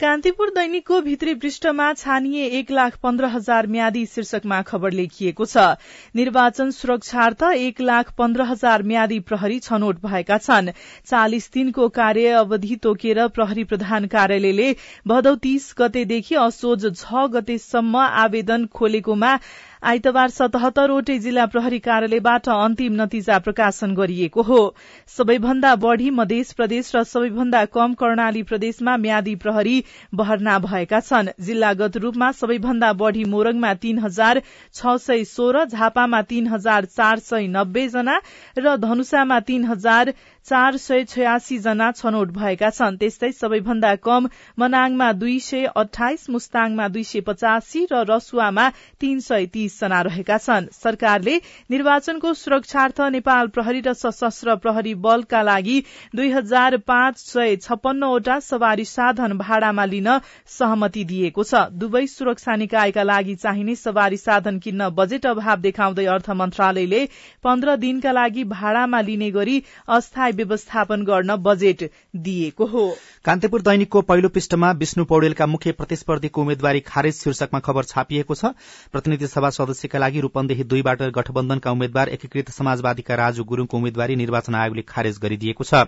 कान्तिपुर 0.00 0.50
दैनिकको 0.50 1.00
भित्री 1.00 1.34
पृष्ठमा 1.34 1.92
छानिए 1.92 2.46
एक 2.58 2.70
लाख 2.70 2.96
पन्ध्र 3.02 3.26
हजार 3.32 3.66
म्यादी 3.66 4.04
शीर्षकमा 4.06 4.60
खबर 4.62 4.92
लेखिएको 4.92 5.44
छ। 5.44 5.66
निर्वाचन 6.16 6.70
सुरक्षार्थ 6.70 7.42
एक 7.42 7.80
लाख 7.80 8.10
पन्ध्र 8.18 8.42
हजार 8.42 8.82
म्यादी 8.82 9.18
प्रहरी 9.28 9.58
छनौट 9.60 10.00
भएका 10.06 10.38
छन्। 10.38 10.70
चालिस 11.06 11.50
दिनको 11.54 11.88
कार्य 11.98 12.30
अवधि 12.40 12.76
तोकेर 12.82 13.26
प्रहरी 13.36 13.64
प्रधान 13.64 14.06
कार्यालयले 14.14 14.74
भदौ 15.06 15.34
तीस 15.42 15.74
गतेदेखि 15.78 16.34
असोज 16.46 16.86
छ 16.96 17.26
गतेसम्म 17.34 17.96
आवेदन 18.24 18.66
खोलेकोमा 18.74 19.36
आइतबार 19.82 20.30
सतहत्तरवटै 20.30 21.14
जिल्ला 21.22 21.44
प्रहरी 21.52 21.78
कार्यालयबाट 21.84 22.48
अन्तिम 22.56 22.92
नतिजा 22.98 23.38
प्रकाशन 23.46 23.94
गरिएको 23.94 24.42
हो। 24.48 24.58
सबैभन्दा 25.14 25.72
बढ़ी 25.84 26.10
मध्य 26.18 26.42
प्रदेश 26.56 26.90
र 26.96 27.02
सबैभन्दा 27.12 27.62
कम 27.76 27.94
कर्णाली 28.02 28.42
प्रदेशमा 28.50 28.96
म्यादी 29.04 29.34
प्रहरी 29.44 29.74
भर्ना 30.14 30.58
भएका 30.66 31.00
छन्। 31.00 31.30
जिल्लागत 31.40 31.96
रूपमा 32.04 32.30
सबैभन्दा 32.42 32.92
बढ़ी 33.00 33.24
मोरङमा 33.32 33.72
तीन 33.82 33.98
हजार 33.98 34.42
छ 34.48 34.94
सय 35.06 35.24
सोह्र 35.26 35.64
झापामा 35.66 36.22
तीन 36.30 36.46
हजार 36.54 36.84
चार 36.94 37.24
सय 37.26 37.46
नब्बे 37.56 37.86
जना 37.96 38.20
र 38.58 38.76
धनुषामा 38.86 39.40
तीन 39.50 39.64
हजार 39.64 40.12
चार 40.46 40.76
सय 40.76 41.04
छयासी 41.04 41.58
जना 41.58 41.90
छनौट 41.92 42.30
भएका 42.32 42.70
छन्। 42.70 42.96
त्यस्तै 42.98 43.30
सबैभन्दा 43.32 43.94
कम 44.02 44.28
मनाङमा 44.58 45.12
दुई 45.14 45.38
सय 45.40 45.64
अठाइस 45.76 46.28
मुस्ताङमा 46.30 46.88
दुई 46.88 47.04
सय 47.04 47.20
पचासी 47.22 47.84
र 47.92 48.02
रसुवामा 48.08 48.68
तीन 49.00 49.20
सय 49.20 49.46
तीस 49.52 49.78
जना 49.80 50.00
रहेका 50.02 50.38
छन्। 50.38 50.66
सरकारले 50.74 51.36
निर्वाचनको 51.70 52.32
सुरक्षार्थ 52.34 53.00
नेपाल 53.12 53.46
प्रहरी 53.54 53.80
र 53.80 53.92
सशस्त्र 53.94 54.56
प्रहरी 54.58 54.94
बलका 55.04 55.42
लागि 55.42 55.78
दुई 56.14 56.30
हजार 56.32 56.76
पाँच 56.84 57.18
सय 57.18 57.56
छप्पन्नवटा 57.58 58.38
सवारी 58.42 58.84
साधन 58.86 59.38
भाड़ामा 59.38 59.84
लिन 59.84 60.10
सहमति 60.48 61.04
दिएको 61.04 61.44
छ। 61.44 61.62
दुवै 61.78 62.06
सुरक्षा 62.08 62.56
निकायका 62.56 63.02
लागि 63.04 63.34
चाहिने 63.36 63.74
सवारी 63.76 64.16
साधन 64.18 64.58
किन्न 64.58 64.90
बजेट 64.98 65.26
अभाव 65.28 65.60
देखाउँदै 65.60 66.06
अर्थ 66.08 66.30
मन्त्रालयले 66.34 67.06
पन्ध्र 67.44 67.76
दिनका 67.78 68.12
लागि 68.12 68.44
भाड़ामा 68.50 69.00
लिने 69.02 69.30
गरी 69.30 69.62
अस्थायी 69.88 70.31
व्यवसाय 70.32 70.62
व्यवस्थापन 70.62 71.02
गर्न 71.04 71.36
बजेट 71.36 71.90
दिएको 72.16 72.66
हो। 72.66 72.84
कान्तिपुर 73.24 73.62
दैनिकको 73.62 74.00
पहिलो 74.02 74.28
पृष्ठमा 74.28 74.70
विष्णु 74.72 75.04
पौडेलका 75.04 75.46
मुख्य 75.46 75.72
प्रतिस्पर्धीको 75.72 76.40
उम्मेद्वारी 76.40 76.80
खारेज 76.80 77.14
शीर्षकमा 77.14 77.60
खबर 77.60 77.84
छापिएको 77.84 78.34
छ। 78.34 78.44
प्रतिनिधि 78.92 79.26
सभा 79.26 79.50
सदस्यका 79.50 79.98
लागि 79.98 80.20
रूपन्देही 80.20 80.64
दुईबाट 80.64 81.02
गठबन्धनका 81.12 81.70
उम्मेद्वार 81.70 82.08
एकीकृत 82.08 82.50
समाजवादीका 82.50 83.14
राजु 83.14 83.44
गुरूङको 83.44 83.76
उम्मेद्वारी 83.76 84.16
निर्वाचन 84.16 84.54
आयोगले 84.54 84.82
खारेज 84.82 85.18
गरिदिएको 85.18 85.64
छ। 85.64 85.86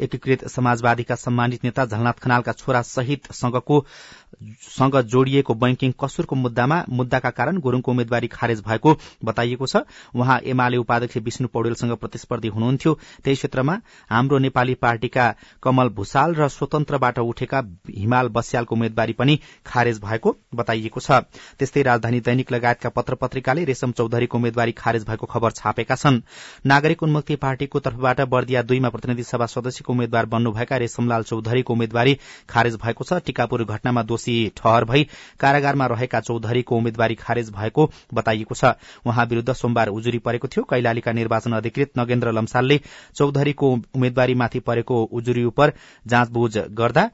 एकीकृत 0.00 0.48
समाजवादीका 0.48 1.14
सम्मानित 1.16 1.64
नेता 1.64 1.86
झलनाथ 1.86 2.22
खनालका 2.22 2.52
छोरा 2.54 2.82
सहित 2.84 3.32
सँग 3.32 4.96
जोडिएको 5.02 5.54
बैंकिङ 5.54 5.92
कसुरको 6.00 6.36
मुद्दामा 6.36 6.84
मुद्दाका 6.90 7.30
कारण 7.30 7.58
गुरूङको 7.60 7.90
उम्मेद्वारी 7.90 8.28
खारेज 8.28 8.60
भएको 8.60 8.96
बताइएको 9.24 9.66
छ। 9.66 9.84
उहाँ 10.14 10.38
एमाले 10.42 10.76
उपाध्यक्ष 10.76 11.16
विष्णु 11.18 11.48
पौडेलसँग 11.48 11.92
प्रतिस्पर्धी 11.96 12.48
हुनुहुन्थ्यो। 12.48 12.94
त्यही 13.24 13.36
क्षेत्रमा 13.36 13.78
हाम्रो 14.10 14.38
नेपाली 14.38 14.74
पार्टीका 14.76 15.26
कमल 15.62 15.88
भूषाल 15.90 16.34
र 16.34 16.48
स्वतन्त्रबाट 16.48 17.18
उठेका 17.18 17.62
हिमाल 17.90 18.28
बस्यालको 18.28 18.74
उम्मेद्वारी 18.74 19.12
पनि 19.12 19.38
खारेज 19.66 20.00
भएको 20.00 20.36
बताइएको 20.54 21.00
छ। 21.00 21.10
त्यस्तै 21.58 21.82
राजधानी 21.82 22.20
दैनिक 22.22 22.52
लगायतका 22.52 22.88
पत्र 22.90 23.14
पत्रिकाले 23.14 23.64
रेशम 23.64 23.92
चौधरीको 23.92 24.38
उम्मेद्वारी 24.38 24.72
खारेज 24.72 25.04
भएको 25.06 25.26
खबर 25.26 25.50
छापेका 25.52 25.94
छन्। 25.94 26.20
नागरिक 26.66 27.02
उन्मुक्ति 27.02 27.36
पार्टीको 27.36 27.78
तर्फबाट 27.80 28.20
बर्दिया 28.28 28.62
दुईमा 28.62 28.88
प्रतिनिधि 28.88 29.22
सभा 29.24 29.46
सदस्यको 29.48 29.92
उम्मेद्वार 29.92 30.26
बन्नुभएका 30.26 30.76
रेशमलाल 30.76 31.22
चौधरीको 31.22 31.72
उम्मेद्वारी 31.72 32.18
खारेज 32.48 32.76
भएको 32.76 33.04
छ। 33.04 33.20
टिकापुर 33.22 33.64
घटनामा 33.64 34.02
दोषी 34.02 34.36
ठहर 34.56 34.84
भई 34.84 35.06
कारागारमा 35.40 35.86
रहेका 35.88 36.20
चौधरीको 36.22 36.76
उम्मेद्वारी 36.76 37.14
खारेज 37.14 37.50
भएको 37.50 37.90
बताइएको 38.14 38.54
छ। 38.54 38.74
उहाँ 39.06 39.26
विरूद्ध 39.26 39.52
सोमबार 39.52 39.88
उजुरी 39.90 40.18
परेको 40.20 40.48
थियो। 40.48 40.64
कैलालीका 40.64 41.12
निर्वाचन 41.12 41.52
अधिकृत 41.52 41.98
नगेन्द्र 41.98 42.32
लम्सालले 42.32 42.80
चौधरीको 43.14 43.71
उम्मेद्वारीमाथि 43.72 44.60
परेको 44.60 45.02
उजुरी 45.12 45.44
उप 45.44 45.60
जाँचबुझ 46.06 46.58
गर्दा 46.74 47.08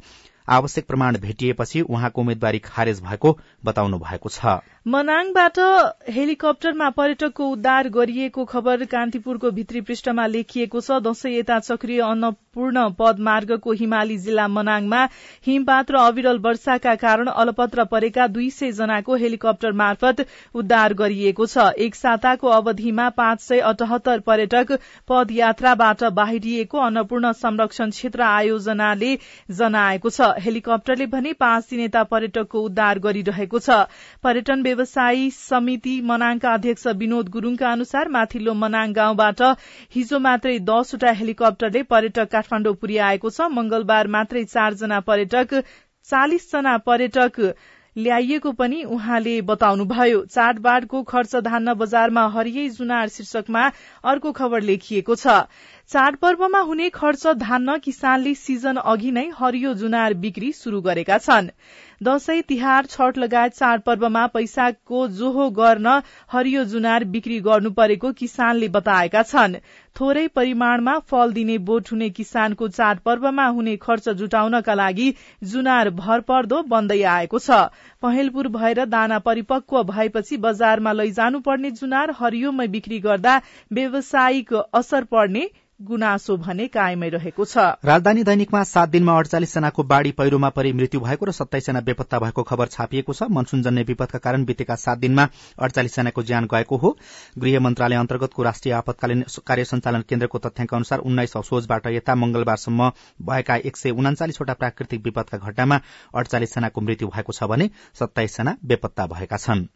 आवश्यक 0.49 0.87
प्रमाण 0.87 1.17
भेटिएपछि 1.19 1.81
उहाँको 1.83 2.21
उम्मेद्वारी 2.21 2.59
खारेज 2.65 3.01
भएको 3.03 3.37
बताउनु 3.65 3.99
भएको 3.99 4.29
छ। 4.31 4.59
मनाङबाट 4.87 5.59
हेलिकप्टरमा 6.11 6.89
पर्यटकको 6.91 7.49
उद्धार 7.49 7.89
गरिएको 7.91 8.45
खबर 8.47 8.85
कान्तिपुरको 8.89 9.51
भित्री 9.51 9.81
पृष्ठमा 9.81 10.27
लेखिएको 10.29 10.81
छ। 10.81 11.01
दशैं 11.03 11.33
यता 11.33 11.59
चक्रिय 11.61 12.01
अन्नपूर्ण 12.03 12.89
पद 12.99 13.19
मार्गको 13.21 13.73
हिमाली 13.73 14.17
जिल्ला 14.19 14.47
मनाङमा 14.49 15.03
हिमपात 15.47 15.91
र 15.91 15.97
अविरल 16.03 16.39
वर्षाका 16.41 16.95
कारण 16.97 17.27
अलपत्र 17.35 17.85
परेका 17.87 18.27
दुई 18.29 18.49
सय 18.51 18.73
जनाको 18.73 19.17
हेलिकप्टर 19.17 19.73
मार्फत 19.75 20.25
उद्धार 20.55 20.95
गरिएको 20.95 21.47
छ। 21.47 21.69
एक 21.79 21.95
साताको 21.95 22.49
अवधिमा 22.51 23.09
पाँच 23.19 23.41
सय 23.43 23.61
अठहत्तर 23.69 24.21
पर्यटक 24.23 24.73
पदयात्राबाट 25.09 26.05
बाहिरिएको 26.15 26.79
अन्नपूर्ण 26.81 27.33
संरक्षण 27.37 27.91
क्षेत्र 27.91 28.23
आयोजनाले 28.23 29.15
जनाएको 29.53 30.11
छ। 30.11 30.33
हेलिकप्टरले 30.39 31.07
भने 31.09 31.33
पाँच 31.37 31.69
दिनेता 31.71 32.03
पर्यटकको 32.07 32.63
उद्धार 32.63 32.99
गरिरहेको 33.01 33.59
छ। 33.61 33.79
पर्यटन 34.23 34.63
व्यवसायी 34.63 35.31
समिति 35.33 35.95
मनाङका 36.05 36.53
अध्यक्ष 36.55 36.87
विनोद 36.99 37.29
गुरूङका 37.31 37.71
अनुसार 37.71 38.09
माथिल्लो 38.11 38.55
मनाङ 38.57 38.93
गाउँबाट 38.95 39.43
हिजो 39.95 40.19
मात्रै 40.21 40.59
दसवटा 40.65 41.13
हेलिकप्टरले 41.15 41.83
पर्यटक 41.89 42.31
काठमाडौँ 42.31 42.75
पुर्याएको 42.77 43.31
छ। 43.31 43.51
मंगलबार 43.53 44.07
मात्रै 44.11 44.45
चारजना 44.47 45.01
पर्यटक 45.09 45.55
चालिसजना 46.09 46.77
पर्यटक 46.85 47.41
ल्याइएको 47.97 48.51
पनि 48.53 48.83
उहाँले 48.87 49.41
बताउनुभयो। 49.43 50.19
चाडबाडको 50.27 51.03
खर्च 51.05 51.35
धान्न 51.45 51.75
बजारमा 51.77 52.27
हरियै 52.31 52.69
जुनार 52.71 53.09
शीर्षकमा 53.11 53.65
अर्को 54.05 54.33
खबर 54.33 54.61
लेखिएको 54.63 55.15
छ। 55.17 55.35
चाडपर्वमा 55.91 56.59
हुने 56.61 56.89
खर्च 56.91 57.27
धान्न 57.39 57.77
किसानले 57.79 58.33
सिजन 58.37 58.77
अघि 58.85 59.11
नै 59.11 59.23
हरियो 59.37 59.73
जुनार 59.75 60.15
बिक्री 60.15 60.51
शुरू 60.53 60.81
गरेका 60.81 61.17
छन्। 61.19 61.47
दशैं 62.01 62.43
तिहार 62.49 62.87
छठ 62.87 63.19
लगायत 63.19 63.55
चाडपर्वमा 63.55 64.25
पैसाको 64.35 65.07
जोहो 65.19 65.47
गर्न 65.51 65.95
हरियो 66.33 66.65
जुनार 66.65 67.05
बिक्री 67.15 67.39
गर्नु 67.47 67.71
परेको 67.79 68.11
किसानले 68.19 68.69
बताएका 68.75 69.23
छन्। 69.23 69.55
थोरै 69.97 70.27
परिमाणमा 70.31 70.99
फल 71.07 71.33
दिने 71.33 71.57
बोट 71.71 71.93
हुने 71.93 72.09
किसानको 72.19 72.69
चाडपर्वमा 72.71 73.47
हुने 73.51 73.77
खर्च 73.79 74.09
जुटाउनका 74.19 74.75
लागि 74.75 75.07
जुनार 75.53 75.91
भरपर्दो 76.03 76.59
बन्दै 76.73 76.99
आएको 77.15 77.41
छ। 77.41 77.63
पहेलपुर 78.03 78.49
भएर 78.59 78.85
दाना 78.87 79.19
परिपक्व 79.31 79.83
भएपछि 79.93 80.37
बजारमा 80.45 80.93
लैजानु 80.95 81.41
पर्ने 81.49 81.71
जुनार 81.81 82.15
हरियोमै 82.21 82.69
बिक्री 82.77 83.01
गर्दा 83.09 83.39
व्यावसायिक 83.73 84.55
असर 84.75 85.09
पर्ने 85.17 85.47
गुनासो 85.81 86.37
भने 86.37 86.67
कायमै 86.69 87.09
रहेको 87.09 87.45
छ। 87.45 87.63
राजधानी 87.87 88.23
दैनिकमा 88.25 88.63
सात 88.65 88.89
दिनमा 88.89 89.13
अडचालिस 89.19 89.55
जनाको 89.55 89.83
बाढ़ी 89.85 90.11
पहिरोमा 90.13 90.49
परि 90.51 90.73
मृत्यु 90.73 91.01
भएको 91.01 91.27
र 91.27 91.31
सत्ताइस 91.33 91.67
जना 91.67 91.81
बेपत्ता 91.81 92.19
भएको 92.19 92.43
खबर 92.43 92.67
छापिएको 92.67 93.13
छ। 93.15 93.31
मनसूनजन्य 93.31 93.83
विपदका 93.85 94.19
कारण 94.19 94.45
बितेका 94.45 94.75
सात 94.77 94.99
दिनमा 94.99 95.29
अडचालिस 95.57 95.97
जनाको 95.97 96.23
ज्यान 96.25 96.51
गएको 96.51 96.77
हो। 96.77 96.97
गृह 97.39 97.61
मन्त्रालय 97.61 97.97
अन्तर्गतको 97.97 98.43
राष्ट्रिय 98.43 98.75
आपतकालीन 98.75 99.25
कार्य 99.47 99.65
सञ्चालन 99.67 100.03
केन्द्रको 100.03 100.39
तथ्याङ्क 100.41 100.75
अनुसार 100.75 100.99
उन्नाइस 101.07 101.37
असोजबाट 101.37 101.87
यता 101.95 102.15
मंगलबारसम्म 102.17 102.91
भएका 103.23 103.57
एक 103.63 103.77
सय 103.77 103.91
उनाचालिसवटा 103.95 104.55
प्राकृतिक 104.59 105.05
विपदका 105.05 105.39
घटनामा 105.39 105.81
अडचालिस 106.13 106.55
जनाको 106.55 106.81
मृत्यु 106.83 107.09
भएको 107.09 107.33
छ 107.33 107.47
भने 107.47 107.71
सत्ताइस 107.95 108.37
जना 108.37 108.57
बेपत्ता 108.67 109.07
भएका 109.07 109.37
छन्। 109.39 109.67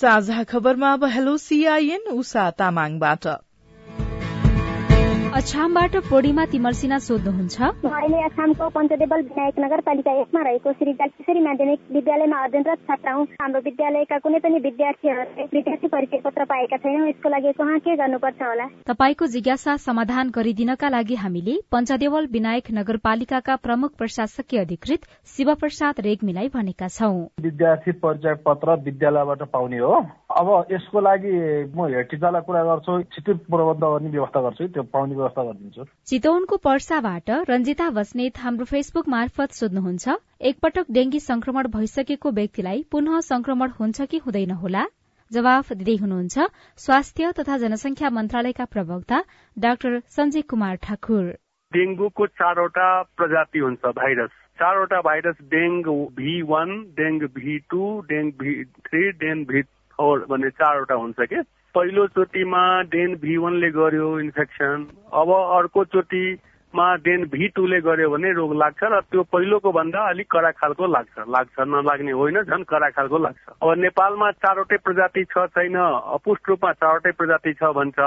साझा 0.00 0.42
खबरमा 0.44 0.92
अब 0.92 1.04
हेलो 1.14 1.36
सीआईएन 1.36 2.06
उषा 2.12 2.50
तामाङबाट। 2.58 3.26
अछामबाट 5.40 5.94
पूर्णिमा 6.04 6.44
तिमल 6.52 6.72
सिन्हा 6.78 6.98
सोध्नुहुन्छ। 7.00 7.56
अहिले 7.88 8.18
अछामको 8.24 8.66
पञ्चदेवल 8.70 9.20
विनायक 9.28 9.58
नगरपालिका 9.58 10.12
एकमा 10.20 10.40
रहेको 10.44 10.72
श्री 10.72 10.92
जालकिशोरी 10.92 11.40
माध्यमिक 11.40 11.80
विद्यालयमा 11.92 12.38
अध्ययनरत 12.44 12.80
छात्र 12.88 13.10
हुँ 13.10 13.24
हाम्रो 13.40 13.60
विद्यालयका 13.64 14.18
कुनै 14.20 14.38
पनि 14.44 14.58
विद्यार्थीहरूले 14.66 15.44
विद्यार्थी 15.54 15.88
परिचय 15.88 16.20
पत्र 16.24 16.44
पाएका 16.44 16.76
छैनौँ 16.76 17.08
यसको 17.08 17.28
लागि 17.30 17.52
कहाँ 17.56 17.78
के 17.78 17.96
गर्नुपर्छ 17.96 18.42
होला? 18.42 18.66
तपाईँको 18.90 19.26
जिज्ञासा 19.26 19.76
समाधान 19.86 20.30
गरिदिनका 20.36 20.88
लागि 20.96 21.16
हामीले 21.24 21.54
पञ्चदेवल 21.72 22.26
विनायक 22.36 22.70
नगरपालिकाका 22.80 23.56
प्रमुख 23.64 23.96
प्रशासकीय 23.96 24.60
अधिकृत 24.60 25.08
शिव 25.36 25.54
प्रसाद 25.64 26.04
रेग्मीलाई 26.08 26.52
भनेका 26.52 26.88
छौं। 26.90 27.16
विद्यार्थी 27.40 27.92
परिचय 28.04 28.34
पत्र 28.44 28.76
विद्यालयबाट 28.84 29.48
पाउने 29.56 29.78
हो। 29.78 29.96
अब 30.36 30.52
यसको 30.72 31.00
लागि 31.00 31.32
म 31.72 31.88
हेड 31.96 32.12
टिचरलाई 32.12 32.42
कुरा 32.44 32.62
गर्छु 32.68 33.00
छिटो 33.16 33.40
प्रबन्ध 33.48 33.84
गर्ने 33.88 34.10
व्यवस्था 34.10 34.40
गर्छु। 34.42 34.68
त्यो 34.76 34.82
पाउने 34.92 35.28
चितवनको 36.06 36.56
पर्साबाट 36.56 37.30
रञ्जिता 37.50 37.90
बस्नेत 37.90 38.38
हाम्रो 38.38 38.64
फेसबुक 38.64 39.08
मार्फत 39.08 39.50
सोध्नुहुन्छ 39.50 40.08
एकपटक 40.40 40.86
डेंगी 40.90 41.20
संक्रमण 41.20 41.68
भइसकेको 41.68 42.30
व्यक्तिलाई 42.30 42.84
पुनः 42.90 43.20
संक्रमण 43.20 43.70
हुन्छ 43.80 44.02
कि 44.02 44.18
हुँदैन 44.18 44.50
होला? 44.50 44.86
जवाफ 45.32 45.72
दिँदै 45.72 45.96
हुनुहुन्छ 45.96 46.38
स्वास्थ्य 46.76 47.32
तथा 47.32 47.56
जनसंख्या 47.58 48.10
मन्त्रालयका 48.10 48.64
प्रवक्ता 48.64 49.24
डाक्टर 49.58 50.00
सञ्जय 50.00 50.42
कुमार 50.42 50.76
ठाकुर। 50.76 51.24
डेङ्गुको 51.72 52.26
चारवटा 52.26 53.02
प्रजाति 53.02 53.58
हुन्छ 53.58 53.86
भाइरस। 53.86 54.30
चारवटा 54.60 55.00
virus 55.00 55.36
dengue 55.42 55.86
V 56.16 56.42
one 56.42 56.70
dengue 56.98 57.22
V 57.22 57.58
two 57.58 58.00
dengue 58.00 58.32
V 58.32 58.64
three 58.64 59.10
dengue 59.12 59.46
V 59.48 59.62
four 59.62 60.26
भन्ने 60.30 60.50
चारवटा 60.50 60.94
हुन्छ 60.94 61.16
कि? 61.20 61.42
पहिलो 61.74 62.06
चोटिमा 62.14 62.60
डेन 62.92 63.14
भी 63.22 63.36
वानले 63.36 63.70
गर्यो 63.70 64.08
इन्फेक्सन 64.20 64.86
अब 65.14 65.30
अर्को 65.30 65.84
चोटिमा 65.84 66.86
डेन 67.04 67.24
भी 67.30 67.48
टूले 67.56 67.80
गर्यो 67.80 68.10
भने 68.10 68.32
रोग 68.32 68.54
लाग्छ 68.56 68.82
र 68.84 69.00
त्यो 69.10 69.22
पहिलोको 69.32 69.72
भन्दा 69.72 70.00
अलिक 70.08 70.26
कडा 70.30 70.50
खालको 70.58 70.86
लाग्छ। 70.86 71.26
लाग्छ 71.28 71.66
नलाग्ने 71.66 72.12
होइन 72.12 72.42
झन् 72.42 72.64
कडा 72.70 72.88
खालको 72.90 73.18
लाग्छ। 73.18 73.58
अब 73.62 73.74
नेपालमा 73.78 74.30
चारवटै 74.42 74.76
प्रजाति 74.84 75.24
छ 75.24 75.46
छैन? 75.56 75.76
अपुष्ट 76.18 76.48
रूपमा 76.48 76.72
चारवटै 76.72 77.12
प्रजाति 77.18 77.52
छ 77.54 77.74
भन्छ। 77.74 77.98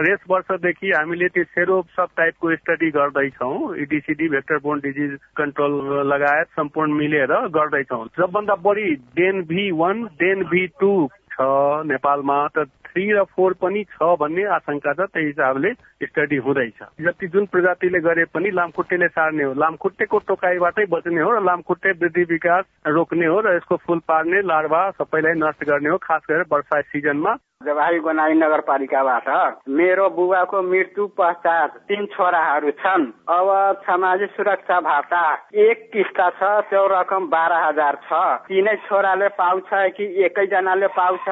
यस 0.00 0.22
वर्षदेखि 0.30 0.90
हामीले 0.90 1.28
त्यो 1.28 1.44
सेरो 1.44 1.76
सब 1.92 2.08
टाइपको 2.16 2.54
स्टडी 2.56 2.90
गर्दैछौँ 2.90 3.76
EDCD 3.76 4.28
vector 4.28 4.58
borne 4.64 4.78
disease 4.80 5.18
control 5.36 6.06
लगायत 6.08 6.46
सम्पूर्ण 6.56 6.92
मिलेर 6.92 7.32
गर्दैछौँ। 7.52 8.06
सबभन्दा 8.16 8.54
बढी 8.64 8.94
DEN 9.16 9.42
V 9.44 9.70
one 9.76 10.04
DEN 10.20 10.44
V 10.48 10.66
two 10.80 10.92
छ 11.32 11.48
नेपालमा। 11.84 12.38
त 12.56 12.64
थ्री 12.90 13.10
र 13.12 13.22
फोर 13.30 13.52
पनि 13.62 13.84
छ 13.84 14.14
भन्ने 14.20 14.44
आशंका 14.54 14.92
छ 14.92 15.06
त्यही 15.06 15.26
हिसाबले 15.26 15.72
स्टडी 16.04 16.36
हुँदैछ। 16.36 16.82
जति 17.00 17.26
जुन 17.28 17.46
प्रजातिले 17.46 18.00
गरे 18.00 18.24
पनि 18.34 18.50
लामखुट्टेले 18.50 19.08
सार्ने 19.08 19.44
हो। 19.44 19.52
लामखुट्टेको 19.54 20.18
टोकाइबाटै 20.28 20.86
बच्ने 20.90 21.20
हो 21.22 21.30
र 21.30 21.44
लामखुट्टे 21.44 21.90
वृद्धि 22.00 22.24
विकास 22.30 22.64
रोक्ने 22.86 23.26
हो 23.26 23.40
र 23.40 23.54
यसको 23.56 23.76
फुल 23.86 23.98
पार्ने 24.08 24.40
लार्वा 24.42 24.80
सबैलाई 24.98 25.38
नष्ट 25.38 25.64
गर्ने 25.64 25.88
हो 25.88 25.98
खास 26.02 26.22
गरेर 26.30 26.44
वर्षा 26.52 26.80
सिजनमा। 26.90 27.36
जवाही 27.60 27.98
बनाई 28.00 28.34
नगरपालिकाबाट। 28.34 29.26
मेरो 29.68 30.08
बुबाको 30.10 30.60
मृत्यु 30.64 31.06
पश्चात 31.12 31.76
तीन 31.88 32.06
छोराहरू 32.06 32.70
छन्। 32.80 33.04
अब 33.28 33.48
सामाजिक 33.84 34.30
सुरक्षा 34.30 34.78
भत्ता 34.80 35.20
एक 35.64 35.78
किस्ता 35.92 36.28
छ 36.40 36.50
त्यो 36.70 36.86
रकम 36.92 37.26
बाह्र 37.28 37.60
हजार 37.64 37.98
छ। 38.08 38.20
तिनै 38.48 38.74
छोराले 38.88 39.28
पाउँछ 39.36 39.68
कि 39.96 40.04
एकैजनाले 40.24 40.86
पाउँछ? 40.96 41.28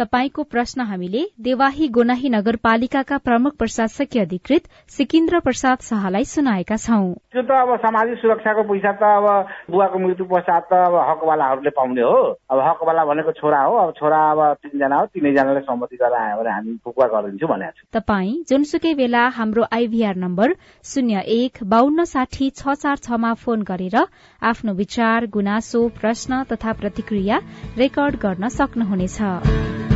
तपाईँको 0.00 0.42
प्रश्न 0.42 0.80
हामी 0.80 1.00
हामीले 1.00 1.22
देवाही 1.40 1.88
गोनाही 1.88 2.28
नगरपालिकाका 2.28 3.16
प्रमुख 3.24 3.56
प्रशासकीय 3.58 4.22
अधिकृत 4.22 4.68
सिकिन्द्र 4.90 5.40
प्रसाद 5.40 5.78
शाहलाई 5.80 6.24
सुनाएका 6.24 6.76
छौं। 6.76 7.08
त्यो 7.32 7.42
त 7.42 7.50
अब 7.56 7.76
सामाजिक 7.80 8.18
सुरक्षाको 8.20 8.62
पैसा 8.68 8.92
त 8.92 9.02
अब 9.16 9.26
बुवाको 9.72 9.98
मृत्यु 9.98 10.28
पश्चात 10.28 10.68
त 10.68 10.72
अब 10.76 10.94
हकवालाहरूले 11.08 11.70
पाउने 11.72 12.02
हो। 12.02 12.20
अब 12.52 12.58
हकवाला 12.68 13.04
भनेको 13.04 13.32
छोरा 13.32 13.60
हो। 13.64 13.76
अब 13.76 13.92
छोरा 13.96 14.20
अब 14.30 14.40
तिनजना 14.60 14.96
हो 14.96 15.06
तिनैजनाले 15.16 15.60
सम्मति 15.70 15.96
गरेर 16.02 16.18
आयो 16.20 16.36
भने 16.40 16.50
हामी 16.50 16.76
फुकुवा 16.84 17.06
गरिदिन्छु 17.14 17.46
भनेको 17.52 17.78
छु। 17.78 17.86
तपाई 17.94 18.30
जुनसुकै 18.50 18.94
बेला 18.94 19.22
हाम्रो 19.38 19.62
आइभीआर 19.72 20.16
नम्बर 20.24 20.54
शून्य 20.84 21.22
एक 21.38 21.62
बान्न 21.72 22.04
साठी 22.14 22.50
छ 22.52 22.74
चार 22.82 22.96
छमा 23.06 23.32
फोन 23.44 23.62
गरेर 23.70 23.96
आफ्नो 24.42 24.74
विचार 24.82 25.26
गुनासो 25.36 25.86
प्रश्न 26.00 26.42
तथा 26.52 26.72
प्रतिक्रिया 26.82 27.40
रेकर्ड 27.78 28.22
गर्न 28.26 28.48
सक्नुहुनेछ। 28.58 29.89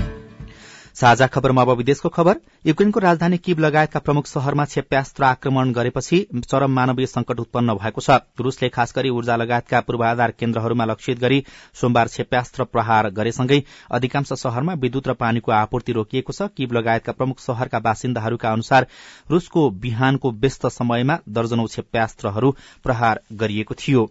साझा 0.97 1.27
खबरमा 1.27 1.63
अब 1.63 1.71
विदेशको 1.71 2.09
खबर 2.09 2.37
युक्रेनको 2.67 3.01
राजधानी 3.01 3.39
किब 3.39 3.59
लगायतका 3.61 4.01
प्रमुख 4.01 4.27
शहरमा 4.27 4.65
क्षेप्यास्त्र 4.65 5.25
आक्रमण 5.25 5.73
गरेपछि 5.73 6.21
चरम 6.37 6.71
मानवीय 6.71 7.07
संकट 7.07 7.41
उत्पन्न 7.41 7.75
भएको 7.75 8.01
छ। 8.01 8.19
रूसले 8.41 8.69
खास 8.69 8.93
गरी 8.97 9.11
ऊर्जा 9.11 9.37
लगायतका 9.37 9.81
पूर्वाधार 9.81 10.31
केन्द्रहरूमा 10.39 10.85
लक्षित 10.85 11.19
गरी 11.19 11.43
सोमबार 11.75 12.07
क्षेप्यास्त्र 12.07 12.65
प्रहार 12.67 13.11
गरेसँगै 13.11 13.63
अधिकांश 13.91 14.33
शहरमा 14.35 14.75
विद्युत 14.79 15.09
र 15.09 15.15
पानीको 15.19 15.53
आपूर्ति 15.53 15.93
रोकिएको 15.93 16.33
छ। 16.33 16.49
किब 16.57 16.73
लगायतका 16.73 17.13
प्रमुख 17.13 17.41
शहरका 17.41 17.79
बासिन्दाहरूका 17.81 18.53
अनुसार 18.53 18.87
रूसको 19.31 19.71
बिहानको 19.83 20.31
व्यस्त 20.39 20.67
समयमा 20.73 21.19
दर्जनौ 21.29 21.67
क्षेप्यास्त्रहरू 21.67 22.57
प्रहार 22.85 23.21
गरिएको 23.35 23.75
थियो। 23.77 24.11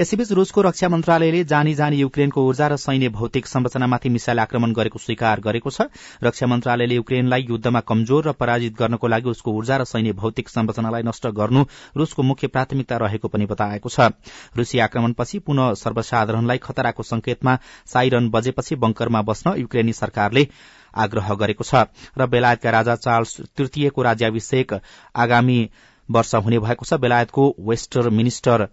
यसैबीच 0.00 0.30
रूसको 0.32 0.62
रक्षा 0.62 0.88
मन्त्रालयले 0.88 1.42
जानी 1.44 1.74
जानी 1.74 1.96
युक्रेनको 1.96 2.42
ऊर्जा 2.42 2.66
र 2.68 2.76
सैन्य 2.76 3.08
भौतिक 3.12 3.46
संरचनामाथि 3.46 4.08
मिसाइल 4.08 4.38
आक्रमण 4.40 4.72
गरेको 4.72 4.98
स्वीकार 4.98 5.40
गरेको 5.40 5.70
छ। 5.70 5.92
रक्षा 6.24 6.46
मन्त्रालयले 6.46 6.94
युक्रेनलाई 6.94 7.46
युद्धमा 7.50 7.80
कमजोर 7.84 8.28
र 8.28 8.32
पराजित 8.32 8.76
गर्नको 8.78 9.08
लागि 9.08 9.28
उसको 9.30 9.52
ऊर्जा 9.52 9.76
र 9.76 9.84
सैन्य 9.84 10.12
भौतिक 10.16 10.48
संरचनालाई 10.48 11.02
नष्ट 11.02 11.26
गर्नु 11.36 11.64
रूसको 11.96 12.22
मुख्य 12.22 12.46
प्राथमिकता 12.48 12.96
रहेको 13.04 13.28
पनि 13.28 13.46
बताएको 13.52 13.88
छ। 13.88 14.08
रूसी 14.56 14.78
आक्रमणपछि 14.80 15.38
पुनः 15.44 15.74
सर्वसाधारणलाई 15.76 16.58
खतराको 16.64 17.02
संकेतमा 17.04 17.58
साइरन 17.86 18.30
बजेपछि 18.30 18.76
बंकरमा 18.80 19.22
बस्न 19.22 19.54
युक्रेनी 19.58 19.92
सरकारले 19.92 20.48
आग्रह 20.96 21.34
गरेको 21.36 21.64
छ 21.64 21.84
र 22.16 22.26
बेलायतका 22.32 22.70
राजा 22.70 22.96
चार्ल्स 22.98 23.40
तृतीयको 23.56 24.02
राज्याभिषेक 24.02 24.80
आगामी 25.16 25.60
वर्ष 26.08 26.34
हुने 26.36 26.58
भएको 26.58 26.84
छ। 26.84 26.94
बेलायतको 27.00 27.44
वेस्टर 27.60 28.08
मिनिस्टर 28.10 28.66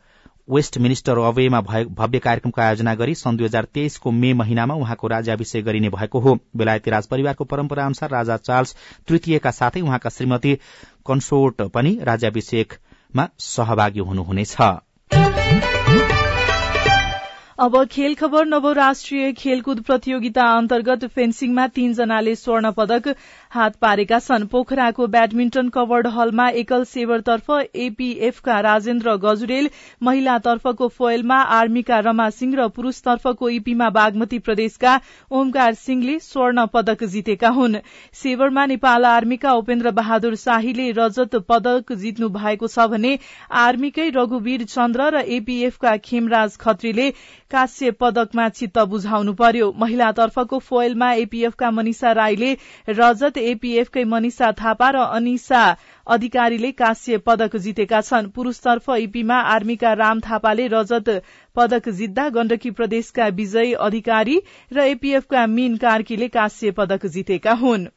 वेस्ट 0.49 0.77
मिनिस्टर 0.77 1.17
अवेमा 1.19 1.59
भव्य 1.61 2.19
कार्यक्रमको 2.19 2.61
आयोजना 2.61 2.93
गरी 2.95 3.15
सन् 3.15 3.37
दुई 3.37 3.45
हजार 3.45 3.65
तेइसको 3.73 4.11
मे 4.11 4.33
महिनामा 4.33 4.75
उहाँको 4.75 5.07
राज्याभिषेक 5.07 5.65
गरिने 5.65 5.89
भएको 5.89 6.19
हो। 6.19 6.35
बेलायती 6.57 6.91
राजपरिवारको 6.91 7.45
परम्परा 7.45 7.85
अनुसार 7.85 8.09
राजा 8.09 8.37
चार्ल्स 8.39 8.75
तृतीयका 9.07 9.51
साथै 9.51 9.81
उहाँका 9.81 10.09
श्रीमती 10.09 10.55
कन्सोर्ट 11.07 11.61
पनि 11.69 11.97
राज्याभिषेकमा 12.03 13.29
सहभागी 13.39 13.99
हुनुहुनेछ। 13.99 14.55
अब 17.59 17.73
खेल 17.85 18.13
खबर 18.15 18.45
नवराष्ट्रिय 18.45 19.31
खेलकुद 19.33 19.79
प्रतियोगिता 19.81 20.43
अन्तर्गत 20.57 21.05
फेन्सिङमा 21.05 21.67
तीनजनाले 21.67 22.35
स्वर्ण 22.35 22.71
पदक 22.71 23.07
हात 23.51 23.75
पारेका 23.81 24.17
छन्। 24.19 24.45
पोखराको 24.47 25.05
ब्याडमिन्टन 25.07 25.69
कवर्ड 25.69 26.07
हलमा 26.07 26.47
एकल 26.55 26.83
सेवरतर्फ 26.85 27.49
एपीएफका 27.75 28.59
राजेन्द्र 28.61 29.15
गजुरेल 29.19 29.69
महिलातर्फको 30.01 30.87
फोयलमा 30.89 31.37
आर्मीका 31.55 31.99
रमा 31.99 32.29
सिंह 32.31 32.53
र 32.55 32.67
पुरूषतर्फको 32.69 33.49
इपीमा 33.51 33.89
बागमती 33.89 34.39
प्रदेशका 34.39 34.93
ओमकार 35.31 35.73
सिंहले 35.75 36.17
स्वर्ण 36.19 36.65
पदक 36.73 37.03
जितेका 37.05 37.49
हुन्। 37.49 37.77
सेवरमा 38.13 38.65
नेपाल 38.65 39.05
आर्मीका 39.05 39.53
उपेन्द्र 39.55 39.91
बहादुर 39.93 40.35
शाहीले 40.37 40.89
रजत 40.99 41.35
पदक 41.49 41.93
जित्नु 41.95 42.29
भएको 42.29 42.67
छ 42.67 42.87
भने 42.87 43.17
आर्मीकै 43.57 44.09
रघुवीर 44.11 44.65
चन्द्र 44.67 45.09
र 45.09 45.23
एपीएफका 45.31 45.95
खेमराज 46.03 46.57
खत्रीले 46.59 47.09
काश्य 47.51 47.91
पदकमा 47.97 48.47
चित्त 48.51 48.79
बुझाउनु 48.87 49.33
पर्यो। 49.33 49.73
महिलातर्फको 49.79 50.59
फोयलमा 50.61 51.11
एपीएफका 51.17 51.71
मनिषा 51.71 52.11
राईले 52.13 52.55
रजत 52.93 53.37
एपीएफकै 53.45 54.03
मनिषा 54.05 54.51
थापा 54.53 54.89
र 54.89 55.03
अनिसा 55.11 55.63
अधिकारीले 56.07 56.71
काश्य 56.73 57.17
पदक 57.19 57.55
जितेका 57.57 58.01
छन्। 58.01 58.29
पुरूषतर्फ 58.29 58.89
इपीमा 58.99 59.39
आर्मीका 59.49 59.93
राम 59.95 60.19
थापाले 60.21 60.67
रजत 60.67 61.09
पदक 61.55 61.89
जित्दा 61.97 62.29
गण्डकी 62.31 62.71
प्रदेशका 62.71 63.27
विजय 63.35 63.73
अधिकारी 63.81 64.41
र 64.73 64.89
एपीएफका 64.89 65.45
मीन 65.49 65.77
कार्कीले 65.77 66.27
काश्य 66.29 66.71
पदक 66.73 67.05
जितेका 67.09 67.53
हुन्। 67.61 67.87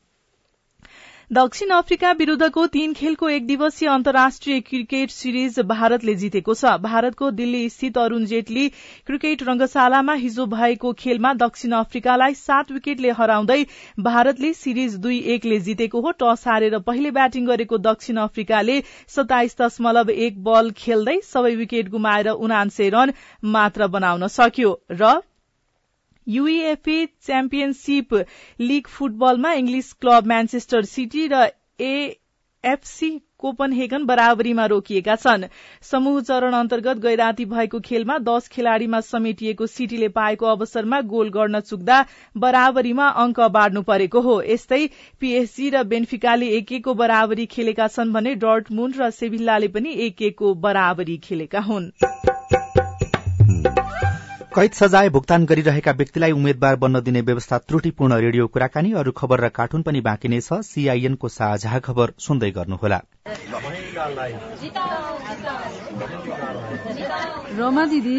दक्षिण 1.32 1.70
अफ्रिका 1.72 2.10
विरूद्धको 2.12 2.66
तीन 2.66 2.92
खेलको 2.94 3.28
एक 3.28 3.46
दिवसीय 3.46 3.88
अन्तर्राष्ट्रिय 3.88 4.58
क्रिकेट 4.60 5.10
सिरिज 5.10 5.58
भारतले 5.62 6.14
जितेको 6.14 6.54
छ। 6.54 6.72
भारतको 6.82 7.30
दिल्ली 7.30 7.68
स्थित 7.70 7.98
अरूण 7.98 8.24
जेटली 8.32 8.68
क्रिकेट 9.06 9.42
रंगशालामा 9.42 10.14
हिजो 10.16 10.46
भएको 10.48 10.92
खेलमा 10.98 11.32
दक्षिण 11.36 11.72
अफ्रिकालाई 11.72 12.34
सात 12.34 12.72
विकेटले 12.72 13.16
हराउँदै 13.20 13.58
भारतले 14.02 14.52
सिरिज 14.54 14.96
दुई 14.98 15.18
एकले 15.36 15.60
जितेको 15.62 16.00
हो। 16.00 16.12
टस 16.20 16.46
हारेर 16.46 16.78
पहिले 16.84 17.10
ब्याटिङ 17.12 17.46
गरेको 17.46 17.78
दक्षिण 17.88 18.22
अफ्रिकाले 18.28 18.80
सताइस 19.16 19.56
दशमलव 19.60 20.10
एक 20.20 20.44
बल 20.44 20.70
खेल्दै 20.76 21.18
सबै 21.24 21.56
विकेट 21.56 21.88
गुमाएर 21.90 22.32
उनान्से 22.38 22.88
रन 22.90 23.18
मात्र 23.50 23.86
बनाउन 23.90 24.26
सक्यो 24.38 24.78
र 24.92 25.18
युएफए 26.26 27.04
च्याम्पियनशीप 27.26 28.14
लीग 28.60 28.86
फुटबलमा 28.88 29.52
इङ्ग्लिस 29.54 29.92
क्लब 29.94 30.26
म्यान्चेस्टर 30.26 30.84
सिटी 30.86 31.26
र 31.32 31.46
एएफसी 31.80 33.10
कोपनहेगन 33.38 34.04
बराबरीमा 34.06 34.64
रोकिएका 34.66 35.14
छन्। 35.16 35.44
समूह 35.82 36.20
चरण 36.22 36.52
अन्तर्गत 36.54 36.98
गैराती 37.02 37.44
भएको 37.44 37.80
खेलमा 37.80 38.18
दश 38.18 38.46
खेलाड़ीमा 38.48 39.00
समेटिएको 39.00 39.66
सिटीले 39.66 40.08
पाएको 40.18 40.46
अवसरमा 40.46 41.00
गोल 41.10 41.30
गर्न 41.30 41.60
चुक्दा 41.62 42.04
बराबरीमा 42.36 43.08
अंक 43.24 43.40
बाँड्नु 43.56 43.82
परेको 43.82 44.20
हो। 44.20 44.40
यस्तै 44.44 44.86
पीएसजी 45.20 45.70
र 45.70 45.82
बेन्फिकाले 45.84 46.48
एक 46.58 46.72
एकको 46.72 46.94
बराबरी 46.94 47.46
खेलेका 47.56 47.88
छन् 47.88 48.12
भने 48.12 48.34
डर्टमुन्ड 48.46 49.02
र 49.02 49.10
सेभिल्लाले 49.10 49.68
पनि 49.68 49.98
एक 50.06 50.22
एकको 50.22 50.54
बराबरी 50.62 51.18
खेलेका 51.18 51.60
हुन्। 51.62 51.90
कैद 54.54 54.72
सजाय 54.72 55.08
भुक्तान 55.08 55.44
गरिरहेका 55.44 55.92
व्यक्तिलाई 55.92 56.32
उम्मेद्वार 56.32 56.76
बन्न 56.76 57.00
दिने 57.00 57.20
व्यवस्था 57.20 57.58
त्रुटिपूर्ण 57.58 58.16
रेडियो 58.20 58.46
कुराकानी 58.46 58.92
अरू 58.92 59.12
खबर 59.12 59.40
र 59.40 59.48
कार्टुन 59.48 59.82
पनि 59.82 60.00
बाँकी 60.00 60.28
नै 60.28 60.40
छ। 60.40 60.58
सीआईएनको 60.62 61.28
साझा 61.28 61.78
खबर 61.78 62.12
सुन्दै 62.18 62.50
गर्नुहोला। 62.50 63.00
रमा 67.56 67.84
दिदी। 67.86 68.18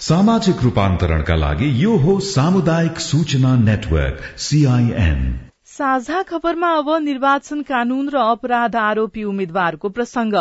सामाजिक 0.00 0.56
रूपान्तरणका 0.62 1.36
लागि 1.36 1.68
यो 1.82 1.94
हो 1.96 2.18
सामुदायिक 2.22 2.98
सूचना 3.00 3.54
नेटवर्क 3.56 4.20
सीआईएन 4.38 5.22
साझा 5.68 6.20
खबरमा 6.22 6.70
अब 6.72 6.90
निर्वाचन 7.02 7.62
कानून 7.62 8.08
र 8.08 8.16
अपराध 8.16 8.76
आरोपी 8.76 9.24
उम्मेद्वारको 9.24 9.88
प्रसंग। 9.88 10.34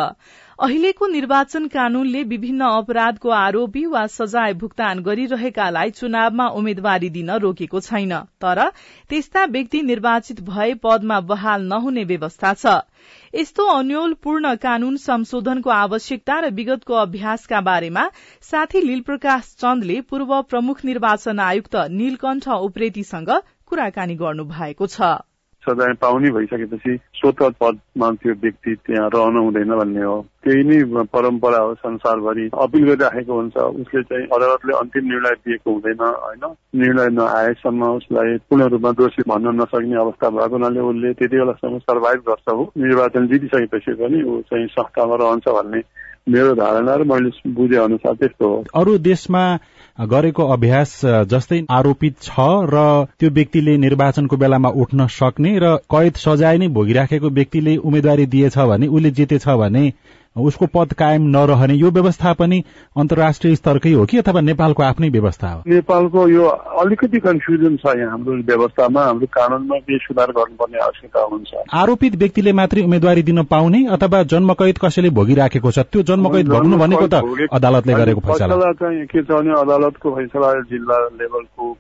अहिलेको 0.60 1.08
निर्वाचन 1.08 1.68
कानूनले 1.68 2.24
विभिन्न 2.24 2.66
अपराधको 2.66 3.30
आरोपी 3.30 3.86
वा 3.86 4.06
सजाय 4.08 4.54
भुक्तान 4.54 5.00
गरिरहेकालाई 5.00 5.90
चुनावमा 5.92 6.48
उम्मेद्वारी 6.60 7.10
दिन 7.10 7.32
रोकेको 7.44 7.80
छैन 7.80 8.14
तर 8.42 8.62
त्यस्ता 9.10 9.46
व्यक्ति 9.56 9.82
निर्वाचित 9.84 10.42
भए 10.50 10.74
पदमा 10.84 11.20
बहाल 11.32 11.68
नहुने 11.68 12.04
व्यवस्था 12.04 12.54
छ। 12.54 12.76
यस्तो 13.36 13.64
अन्यलपूर्ण 13.70 14.54
कानून 14.62 14.96
संशोधनको 14.98 15.70
आवश्यकता 15.70 16.36
र 16.42 16.50
विगतको 16.54 16.94
अभ्यासका 16.96 17.60
बारेमा 17.62 18.04
साथी 18.44 18.86
लीलप्रकाश 18.86 19.52
चन्दले 19.60 20.00
पूर्व 20.10 20.32
प्रमुख 20.50 20.86
निर्वाचन 20.86 21.40
आयुक्त 21.42 21.76
नीलकण्ठ 21.94 22.48
उप्रेतीसँग 22.62 23.32
कुराकानी 23.66 24.16
गर्नु 24.18 24.52
भएको 24.52 24.88
छ। 24.88 25.16
सजाय 25.66 25.94
पाउने 26.02 26.32
भइसकेपछि 26.32 26.98
स्वत 27.20 27.42
पदमा 27.62 28.12
त्यो 28.12 28.34
व्यक्ति 28.34 28.76
त्यहाँ 28.86 29.10
रहनु 29.16 29.44
हुँदैन 29.44 29.76
भन्ने 29.76 30.04
हो। 30.04 30.16
त्यही 30.44 30.64
नै 30.64 31.04
परम्परा 31.14 31.58
हो 31.58 31.74
संसारभरि 31.76 32.50
अपिल 32.54 32.84
गरिराखेको 32.86 33.34
हुन्छ। 33.34 33.58
उसले 33.82 34.04
चाहिँ 34.04 34.26
अदालतले 34.28 34.78
अन्तिम 34.78 35.06
निर्णय 35.06 35.36
दिएको 35.46 35.72
हुँदैन 35.72 36.02
होइन? 36.02 36.44
निर्णय 36.82 37.10
नआएसम्म 37.18 37.82
उसलाई 37.98 38.38
पूर्ण 38.50 38.64
रूपमा 38.70 38.92
दोषी 38.92 39.22
भन्न 39.28 39.56
नसक्ने 39.62 39.96
अवस्था 40.02 40.30
भएको 40.30 40.56
हुनाले 40.56 40.80
उसले 40.80 41.14
त्यति 41.14 41.38
बेलासम्म 41.38 41.78
सर्भाइभ 41.90 42.20
गर्छ। 42.30 42.48
हो 42.50 42.72
निर्वाचन 42.78 43.28
जितिसकेपछि 43.28 43.94
पनि 44.02 44.24
ऊ 44.24 44.42
चाहिँ 44.42 44.68
संस्थामा 44.68 45.16
रहन्छ 45.16 45.48
भन्ने 45.50 45.82
मेरो 46.28 46.54
धारणा 46.56 46.96
र 46.96 47.04
मैले 47.04 47.30
बुझे 47.54 47.78
अनुसार 47.78 48.14
त्यस्तो 48.14 48.48
हो। 48.48 48.64
अरू 48.76 48.98
देशमा 48.98 49.44
गरेको 50.06 50.44
अभ्यास 50.48 51.00
जस्तै 51.30 51.60
आरोपित 51.72 52.16
छ 52.22 52.48
र 52.66 52.82
त्यो 53.20 53.30
व्यक्तिले 53.30 53.78
निर्वाचनको 53.78 54.38
बेलामा 54.38 54.70
उठ्न 54.76 55.08
सक्ने 55.12 55.58
र 55.60 55.76
कैद 55.86 56.14
सजाय 56.18 56.58
नै 56.58 56.68
भोगिराखेको 56.68 57.30
व्यक्तिले 57.30 57.76
उम्मेद्वारी 57.80 58.26
दिएछ 58.26 58.58
भने 58.58 58.88
उसले 58.88 59.12
जितेछ 59.12 59.48
भने 59.56 59.84
उसको 60.36 60.66
पद 60.74 60.94
कायम 60.94 61.22
नरहने 61.36 61.74
यो 61.76 61.90
व्यवस्था 61.92 62.34
पनि 62.34 62.64
अन्तर्राष्ट्रिय 62.98 63.56
स्तरकै 63.56 63.92
हो 63.94 64.06
कि 64.06 64.18
अथवा 64.18 64.42
नेपालको 64.42 64.84
आफ्नै 64.84 65.10
व्यवस्था 65.10 65.52
हो? 65.52 65.62
नेपालको 65.68 66.28
यो 66.30 66.46
अलिकति 66.84 67.20
कन्फ्युजन 67.20 67.78
छ 67.78 67.96
यहाँ 67.98 68.12
हाम्रो 68.12 68.34
व्यवस्थामा 68.50 69.06
हाम्रो 69.06 69.28
कानूनमा 69.32 69.78
केही 69.80 69.98
सुधार 69.98 70.32
गर्नुपर्ने 70.32 70.80
आवश्यकता 70.86 71.22
हुन्छ। 71.32 71.64
आरोपित 71.74 72.16
व्यक्तिले 72.16 72.54
मात्रै 72.54 72.84
उम्मेद्वारी 72.84 73.24
दिन 73.24 73.44
पाउने 73.54 73.86
अथवा 73.96 74.24
जन्मकैद 74.34 74.78
कसैले 74.84 75.10
भोगिराखेको 75.20 75.72
छ 75.72 75.88
त्यो 75.92 76.04
जन्मकैद 76.12 76.50
भोग्नु 76.50 76.78
भनेको 76.78 77.08
त 77.08 77.50
अदालतले 77.52 77.94
गरेको 77.94 78.22
फैसला 78.28 78.72
चाहिँ 78.84 79.06
के 79.06 79.24
छ 79.24 79.32
भने 79.32 79.60
अदालतको 79.62 80.16
फैसला 80.16 80.54
जिल्ला 80.72 81.00
लेभलको 81.22 81.76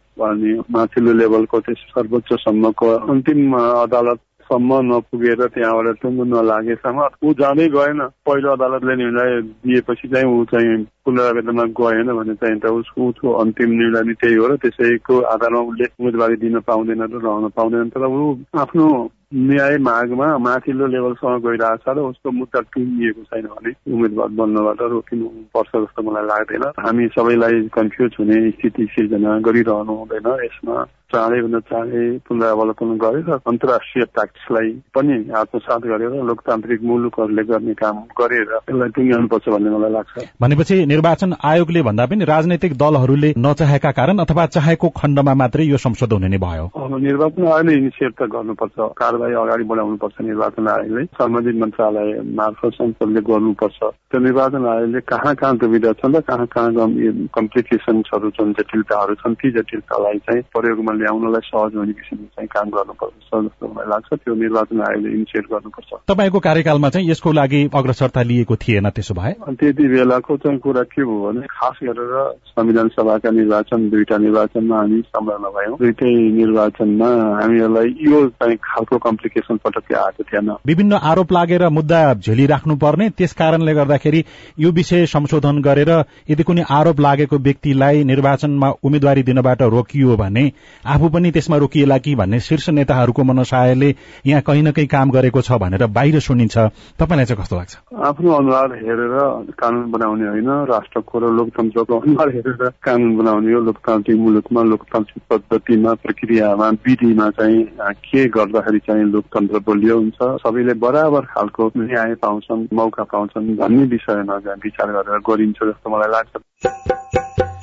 माथिल्लो 0.72 1.14
लेभलको 1.14 1.60
त्यस 1.60 1.84
सर्वोच्चसम्मको 1.92 2.88
अन्तिम 3.12 3.58
अदालत 3.58 4.20
सम्म 4.46 4.80
नपुगेर 4.92 5.42
त्यहाँबाट 5.56 5.98
टुङ्गो 6.02 6.24
नलागेसम्म 6.24 7.00
ऊ 7.26 7.34
जाँदै 7.34 7.68
गएन। 7.76 8.00
पहिलो 8.26 8.52
अदालतले 8.54 8.96
निर्णय 8.96 9.42
दिएपछि 9.66 10.08
चाहिँ 10.08 10.26
ऊ 10.26 10.44
चाहिँ 10.52 10.78
पुनरावेदनमा 11.06 11.64
गएन 11.80 12.14
भने 12.14 12.34
चाहिँ 12.42 12.60
त 12.60 12.66
उसको 12.80 13.32
अन्तिम 13.42 13.70
निर्णय 13.82 14.14
त्यही 14.22 14.36
हो 14.36 14.48
र 14.48 14.56
त्यसैको 14.62 15.20
आधारमा 15.34 15.62
उसले 15.70 15.86
उम्मेदवारी 16.00 16.36
दिन 16.46 16.60
पाउँदैन 16.62 17.02
र 17.02 17.22
रहन 17.26 17.50
पाउँदैन। 17.58 17.90
तर 17.90 18.06
ऊ 18.06 18.36
आफ्नो 18.64 18.88
न्याय 19.36 19.78
मागमा 19.82 20.28
माथिल्लो 20.38 20.86
लेभलसम्म 20.88 21.38
गइरहेछ 21.46 21.86
र 21.90 22.00
उसको 22.10 22.32
मुद्दा 22.32 22.60
टुङ्गिएको 22.74 23.22
छैन 23.30 23.46
भने 23.54 23.72
उम्मेद्वार 23.94 24.30
बन्नबाट 24.40 24.82
रोकिनु 24.94 25.28
पर्छ 25.54 25.72
जस्तो 25.76 26.02
मलाई 26.06 26.26
लाग्दैन। 26.26 26.66
हामी 26.86 27.08
सबैलाई 27.18 27.56
कन्फ्युज 27.74 28.12
हुने 28.20 28.38
स्थिति 28.52 28.86
सिर्जना 28.94 29.40
गरिरहनु 29.46 29.94
हुँदैन। 30.00 30.28
यसमा 30.46 30.76
चाँडैभन्दा 31.16 31.60
चाँडै 31.72 32.04
पुनरावलोकन 32.28 32.90
गरेर 33.04 33.30
अन्तर्राष्ट्रिय 33.32 34.06
प्र्याक्टिसलाई 34.14 34.70
पनि 34.96 35.16
आत्मसात 35.42 35.82
गरेर 35.92 36.14
लोकतान्त्रिक 36.30 36.82
मुलुकहरूले 36.84 37.44
गर्ने 37.52 37.74
काम 37.82 37.96
गरेर 38.20 38.48
यसलाई 38.52 38.90
टुङ्ग्याउनुपर्छ 38.96 39.46
भन्ने 39.56 39.70
मलाई 39.76 39.92
लाग्छ। 39.96 40.14
भनेपछि 40.44 40.76
निर्वाचन 40.86 41.34
आयोगले 41.52 41.82
भन्दा 41.88 42.06
पनि 42.12 42.24
राजनैतिक 42.26 42.74
दलहरूले 42.84 43.30
नचाहेका 43.48 43.92
कारण 44.00 44.18
अथवा 44.26 44.46
चाहेको 44.56 44.90
खण्डमा 45.00 45.34
मात्रै 45.42 45.66
यो 45.66 45.78
संशोधन 45.86 46.24
हुने 46.28 46.40
भयो। 46.46 46.66
अब 46.76 46.98
निर्वाचन 47.08 47.48
आयोगले 47.48 47.74
इनिसिएट 47.80 48.14
त 48.20 48.28
गर्नुपर्छ 48.36 48.76
कारवाही 49.00 49.34
अगाडि 49.44 49.64
बढाउनुपर्छ 49.72 50.16
निर्वाचन 50.22 50.68
आयोगले 50.68 51.06
सम्बन्धित 51.16 51.56
मन्त्रालय 51.64 52.12
मार्फत 52.42 52.74
संसदले 52.82 53.22
गर्नुपर्छ। 53.32 53.80
त्यो 54.12 54.20
निर्वाचन 54.28 54.68
आयोगले 54.74 55.00
कहाँ 55.14 55.34
कहाँ 55.40 55.58
दुविधा 55.64 55.92
छन् 56.04 56.16
र 56.16 56.22
कहाँ 56.28 56.48
कहाँ 56.52 56.90
कम्प्लिकेसन्सहरू 57.38 58.30
छन् 58.36 58.54
जटिलताहरू 58.60 59.16
छन् 59.24 59.40
ती 59.40 59.52
जटिलतालाई 59.58 60.18
चाहिँ 60.28 60.42
प्रयोगमा 60.54 60.94
ल्याउनलाई 61.06 61.44
सहज 61.46 61.76
हुने 61.78 61.94
किसिमले 61.94 62.28
चाहिँ 62.34 62.50
काम 62.56 62.68
गर्नुपर्छ। 62.76 63.14
जस्तो 63.46 63.68
मलाई 63.68 63.88
लाग्छ 63.94 64.10
त्यो 64.14 64.34
निर्वाचन 64.36 64.82
आयोगले 64.82 65.10
इनिसिएट 65.16 65.46
गर्नुपर्छ। 65.54 65.90
तपाईँको 66.10 66.40
कार्यकालमा 66.50 66.90
चाहिँ 66.90 67.10
यसको 67.10 67.32
लागि 67.32 67.62
अग्रसरता 67.76 68.22
लिएको 68.30 68.56
थिएन 68.64 68.90
त्यसो 68.90 69.14
भए? 69.14 69.34
त्यति 69.60 69.88
बेलाको 69.94 70.38
चाहिँ 70.44 70.60
कुरा 70.66 70.84
के 70.92 71.04
भयो 71.06 71.20
भने 71.26 71.48
खास 71.52 71.78
गरेर 71.84 72.14
संविधान 72.50 72.88
सभाका 72.96 73.30
निर्वाचन 73.32 73.90
दुईटा 73.90 74.18
निर्वाचनमा 74.18 74.78
हामी 74.78 75.02
संलग्न 75.08 75.46
भयौँ। 75.56 75.78
दुइटै 75.80 76.12
निर्वाचनमा 76.40 77.10
हामीहरूलाई 77.40 77.96
यो 78.08 78.26
चाहिँ 78.40 78.58
खालको 78.64 78.98
कम्प्लिकेसन 78.98 79.58
पटक्कै 79.66 79.96
आएको 79.96 80.24
थिएन। 80.24 80.50
विभिन्न 80.66 80.94
आरोप 81.12 81.32
लागेर 81.32 81.68
मुद्दा 81.70 82.02
झेलिराख्नु 82.16 82.76
पर्ने 82.76 83.10
त्यस 83.10 83.34
कारणले 83.34 83.74
गर्दाखेरि 83.74 84.24
यो 84.60 84.72
विषय 84.72 85.06
संशोधन 85.06 85.62
गरेर 85.62 85.92
यदि 86.30 86.44
कुनै 86.44 86.64
आरोप 86.70 87.00
लागेको 87.00 87.38
व्यक्तिलाई 87.38 88.04
निर्वाचनमा 88.04 88.70
उम्मेद्वारी 88.84 89.24
दिनबाट 89.24 89.62
रोकियो 89.76 90.16
भने 90.18 90.46
आफू 90.96 91.08
पनि 91.12 91.32
त्यसमा 91.32 91.58
रोकिएला 91.58 91.98
कि 92.00 92.16
भन्ने 92.16 92.40
शीर्ष 92.40 92.70
नेताहरूको 92.70 93.24
मनसायले 93.24 93.90
यहाँ 94.26 94.42
कहीँ 94.42 94.62
न 94.64 94.72
कहीँ 94.72 94.88
काम 94.88 95.12
गरेको 95.12 95.42
छ 95.42 95.60
भनेर 95.60 95.86
बाहिर 95.92 96.20
सुनिन्छ। 96.20 96.58
तपाईँलाई 96.96 97.26
चाहिँ 97.26 97.42
कस्तो 97.42 97.56
लाग्छ? 97.56 97.74
आफ्नो 98.00 98.32
अनुहार 98.32 98.74
हेरेर 98.80 99.14
कानून 99.60 99.92
बनाउने 99.92 100.28
होइन 100.28 100.50
राष्ट्रको 100.72 101.20
र 101.20 101.32
लोकतन्त्रको 101.36 102.00
अनुहार 102.00 102.30
हेरेर 102.36 102.70
कानून 102.84 103.18
बनाउने 103.18 103.54
हो। 103.54 103.60
लोकतान्त्रिक 103.66 104.18
मुलुकमा 104.18 104.64
लोकतान्त्रिक 104.64 105.24
पद्धतिमा 105.30 105.94
प्रक्रियामा 106.04 106.70
विधिमा 106.86 107.30
चाहिँ 107.36 107.64
के 108.06 108.26
गर्दाखेरि 108.32 108.80
चाहिँ 108.88 109.06
लोकतन्त्र 109.12 109.60
बलियो 109.68 109.98
हुन्छ 109.98 110.20
सबैले 110.44 110.74
बराबर 110.80 111.26
खालको 111.34 111.72
न्याय 111.78 112.16
पाउँछन् 112.24 112.68
मौका 112.74 113.04
पाउँछन् 113.04 113.56
भन्ने 113.58 113.84
विषयमा 113.92 114.36
विचार 114.64 114.92
गरेर 114.96 115.20
गरिन्छ 115.28 115.60
जस्तो 115.64 115.90
मलाई 115.90 116.12
लाग्छ। 116.12 117.55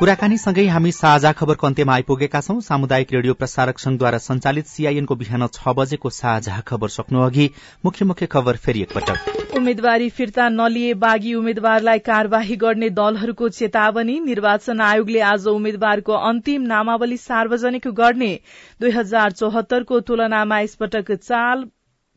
कुराकानीसँगै 0.00 0.64
हामी 0.66 0.90
साझा 0.92 1.30
खबरको 1.38 1.66
अन्त्यमा 1.66 1.94
आइपुगेका 1.94 2.40
छौं। 2.40 2.60
सामुदायिक 2.60 3.12
रेडियो 3.12 3.34
प्रसारक 3.34 3.78
संघद्वारा 3.78 4.18
संचालित 4.18 4.66
सीआईएनको 4.66 5.14
बिहान 5.14 5.46
छ 5.48 5.74
बजेको 5.76 6.10
साझा 6.10 6.60
खबर 6.68 6.88
सक्नु 6.88 7.20
अघि 7.20 7.48
मुख्य 7.84 8.04
मुख्य 8.04 8.26
खबर 8.26 8.56
फेरि 8.56 8.82
एकपटक। 8.82 9.56
उम्मेद्वारी 9.56 10.08
फिर्ता 10.10 10.48
नलिए 10.48 10.94
बागी 10.94 11.34
उम्मेद्वारलाई 11.34 11.98
कार्यवाही 11.98 12.56
गर्ने 12.56 12.88
दलहरूको 12.90 13.48
चेतावनी। 13.50 14.18
निर्वाचन 14.20 14.80
आयोगले 14.80 15.20
आज 15.30 15.46
उम्मेद्वारको 15.48 16.12
अन्तिम 16.30 16.62
नामावली 16.62 17.16
सार्वजनिक 17.16 17.88
गर्ने। 18.00 18.32
दुई 18.80 18.90
हजार 18.90 19.32
चौहत्तरको 19.32 20.00
तुलनामा 20.00 20.60
यसपटक 20.60 21.12
चाल 21.12 21.64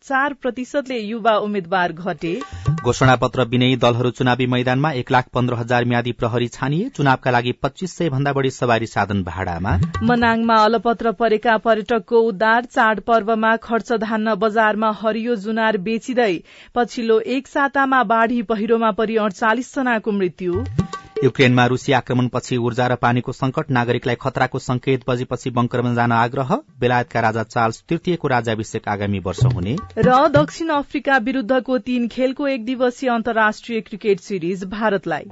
चार 0.07 0.33
प्रतिशतले 0.33 0.97
युवा 0.99 1.35
उम्मेद्वार 1.37 1.91
घटे। 1.91 2.33
घोषणा 2.83 3.15
पत्र 3.15 3.43
विनयी 3.43 3.75
दलहरू 3.75 4.09
चुनावी 4.11 4.45
मैदानमा 4.45 4.91
एक 4.91 5.11
लाख 5.11 5.27
पन्ध्र 5.33 5.55
हजार 5.55 5.85
म्यादी 5.85 6.11
प्रहरी 6.11 6.47
छानिए। 6.47 6.89
चुनावका 6.89 7.31
लागि 7.31 7.51
पच्चीस 7.61 7.95
सय 7.97 8.09
भन्दा 8.09 8.33
बढ़ी 8.33 8.49
सवारी 8.49 8.87
साधन 8.87 9.23
भाडामा। 9.23 9.77
मनाङमा 10.03 10.55
अलपत्र 10.63 11.11
परेका 11.13 11.57
पर्यटकको 11.57 12.21
उद्धार 12.21 12.65
चाडपर्वमा 12.65 13.55
खर्च 13.63 13.91
धान्न 14.01 14.35
बजारमा 14.35 14.91
हरियो 15.01 15.35
जुनार 15.35 15.77
बेचिँदै 15.87 16.35
पछिल्लो 16.75 17.19
एक 17.35 17.47
सातामा 17.47 18.03
बाढ़ी 18.03 18.41
पहिरोमा 18.43 18.91
परि 18.91 19.15
अडचालिस 19.17 19.75
जनाको 19.75 20.11
मृत्यु। 20.11 20.63
युक्रेनमा 21.23 21.65
रूसी 21.65 21.93
आक्रमणपछि 21.93 22.57
ऊर्जा 22.57 22.87
र 22.87 22.95
पानीको 22.95 23.31
संकट 23.31 23.69
नागरिकलाई 23.71 24.15
खतराको 24.21 24.59
संकेत 24.59 25.03
बजेपछि 25.07 25.49
बंकरमा 25.49 25.93
जान 25.93 26.11
आग्रह 26.11 26.51
बेलायतका 26.79 27.19
राजा 27.19 27.43
चार्ल्स 27.43 27.83
तृतीयको 27.89 28.27
राज्याभिषेक 28.27 28.87
आगामी 28.87 29.19
वर्ष 29.19 29.43
हुने। 29.45 29.75
र 29.97 30.27
दक्षिण 30.27 30.69
अफ्रिका 30.69 31.17
विरूद्धको 31.17 31.77
तीन 31.77 32.07
खेलको 32.07 32.47
एक 32.47 32.65
दिवसीय 32.65 33.09
अन्तर्राष्ट्रिय 33.09 33.81
क्रिकेट 33.81 34.19
सिरिज 34.19 34.63
भारतलाई। 34.63 35.25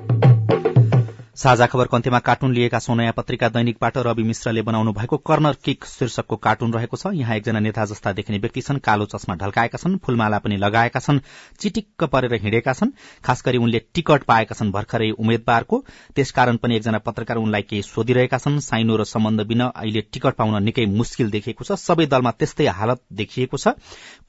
साझा 1.41 1.65
खबर 1.65 1.87
कन्तेमा 1.87 2.17
कार्टुन 2.19 2.51
लिएका 2.53 2.79
सोनया 2.79 3.11
पत्रिका 3.11 3.47
दैनिकबाट 3.49 3.97
रवि 3.97 4.23
मिश्रले 4.23 4.61
बनाउनु 4.61 4.91
भएको 4.93 5.17
कर्नर 5.19 5.55
किक 5.65 5.85
शीर्षकको 5.85 6.35
कार्टुन 6.37 6.73
रहेको 6.73 6.97
छ। 6.97 7.13
यहाँ 7.15 7.35
एकजना 7.35 7.59
नेता 7.59 7.85
जस्ता 7.85 8.11
देखिने 8.13 8.37
व्यक्ति 8.37 8.61
छन् 8.61 8.79
कालो 8.79 9.05
चस्मा 9.09 9.35
ढल्काएका 9.35 9.77
छन् 9.77 9.97
फूलमाला 10.05 10.39
पनि 10.39 10.57
लगाएका 10.57 10.99
छन् 10.99 11.19
चिटिक्क 11.59 12.03
परेर 12.05 12.33
हिँडेका 12.43 12.73
छन् 12.73 12.91
खास 13.25 13.41
गरी 13.45 13.57
उनले 13.57 13.79
टिकट 13.89 14.23
पाएका 14.23 14.55
छन् 14.55 14.71
भर्खरै 14.71 15.09
उम्मेद्वारको। 15.17 15.83
त्यसकारण 16.15 16.57
पनि 16.61 16.75
एकजना 16.75 16.97
पत्रकार 16.99 17.37
उनलाई 17.37 17.61
केही 17.63 17.81
सोधिरहेका 17.83 18.37
छन्। 18.37 18.59
साइनो 18.61 18.97
र 18.97 19.03
सम्बन्ध 19.05 19.41
बिना 19.41 19.65
अहिले 19.73 20.01
टिकट 20.13 20.35
पाउन 20.37 20.61
निकै 20.63 20.85
मुस्किल 20.93 21.31
देखिएको 21.31 21.63
छ। 21.65 21.79
सबै 21.79 22.05
दलमा 22.05 22.31
त्यस्तै 22.37 22.67
हालत 22.69 23.01
देखिएको 23.17 23.57
छ। 23.57 23.73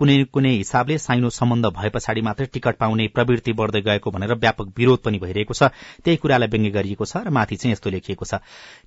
कुनै 0.01 0.17
कुनै 0.33 0.55
हिसाबले 0.57 0.99
साइनो 0.99 1.29
सम्बन्ध 1.31 1.67
भए 1.77 1.93
पछाडि 1.93 2.21
मात्रै 2.23 2.47
टिकट 2.49 2.81
पाउने 2.81 3.09
प्रवृत्ति 3.13 3.53
बढ़दै 3.53 3.85
गएको 3.85 4.11
भनेर 4.11 4.35
व्यापक 4.41 4.73
विरोध 4.73 5.05
पनि 5.05 5.19
भइरहेको 5.21 5.55
छ। 5.55 5.63
त्यही 6.01 6.17
कुरालाई 6.17 6.49
व्यङ्ग्य 6.49 6.71
गरिएको 6.73 7.01
छ 7.05 7.17
र 7.17 7.31
माथि 7.31 7.57
चाहिँ 7.57 7.73
यस्तो 7.73 7.91
लेखिएको 7.91 8.25
छ। 8.25 8.35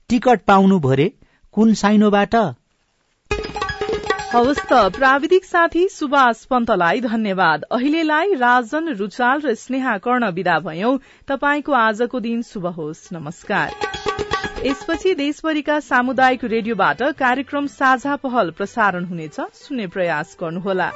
टिकट 0.09 0.41
पाउनु 0.47 0.79
भरे 0.79 1.11
कुन 1.51 1.73
साइनोबाट? 1.73 2.35
हवस् 4.33 4.59
त 4.59 4.73
प्राविधिक 4.73 5.45
साथी 5.45 5.87
सुभाष 5.89 6.45
पन्तलाई 6.45 7.01
धन्यवाद। 7.01 7.63
अहिलेलाई 7.71 8.33
राजन 8.33 8.89
रुचाल 8.93 9.41
र 9.41 9.53
स्नेहा 9.55 9.97
कर्ण 9.97 10.31
विदा 10.31 10.59
भयौं। 10.59 10.97
तपाईँको 11.27 11.71
आजको 11.71 12.19
दिन 12.19 12.41
शुभ 12.41 12.65
होस्। 12.67 13.13
नमस्कार। 13.13 13.71
यसपछि 14.65 15.13
देशभरिका 15.15 15.79
सामुदायिक 15.79 16.43
रेडियोबाट 16.43 17.03
कार्यक्रम 17.03 17.67
साझा 17.67 18.15
पहल 18.15 18.51
प्रसारण 18.51 19.05
हुनेछ। 19.05 19.39
सुन्ने 19.39 19.87
प्रयास 19.87 20.37
गर्नुहोला। 20.41 20.91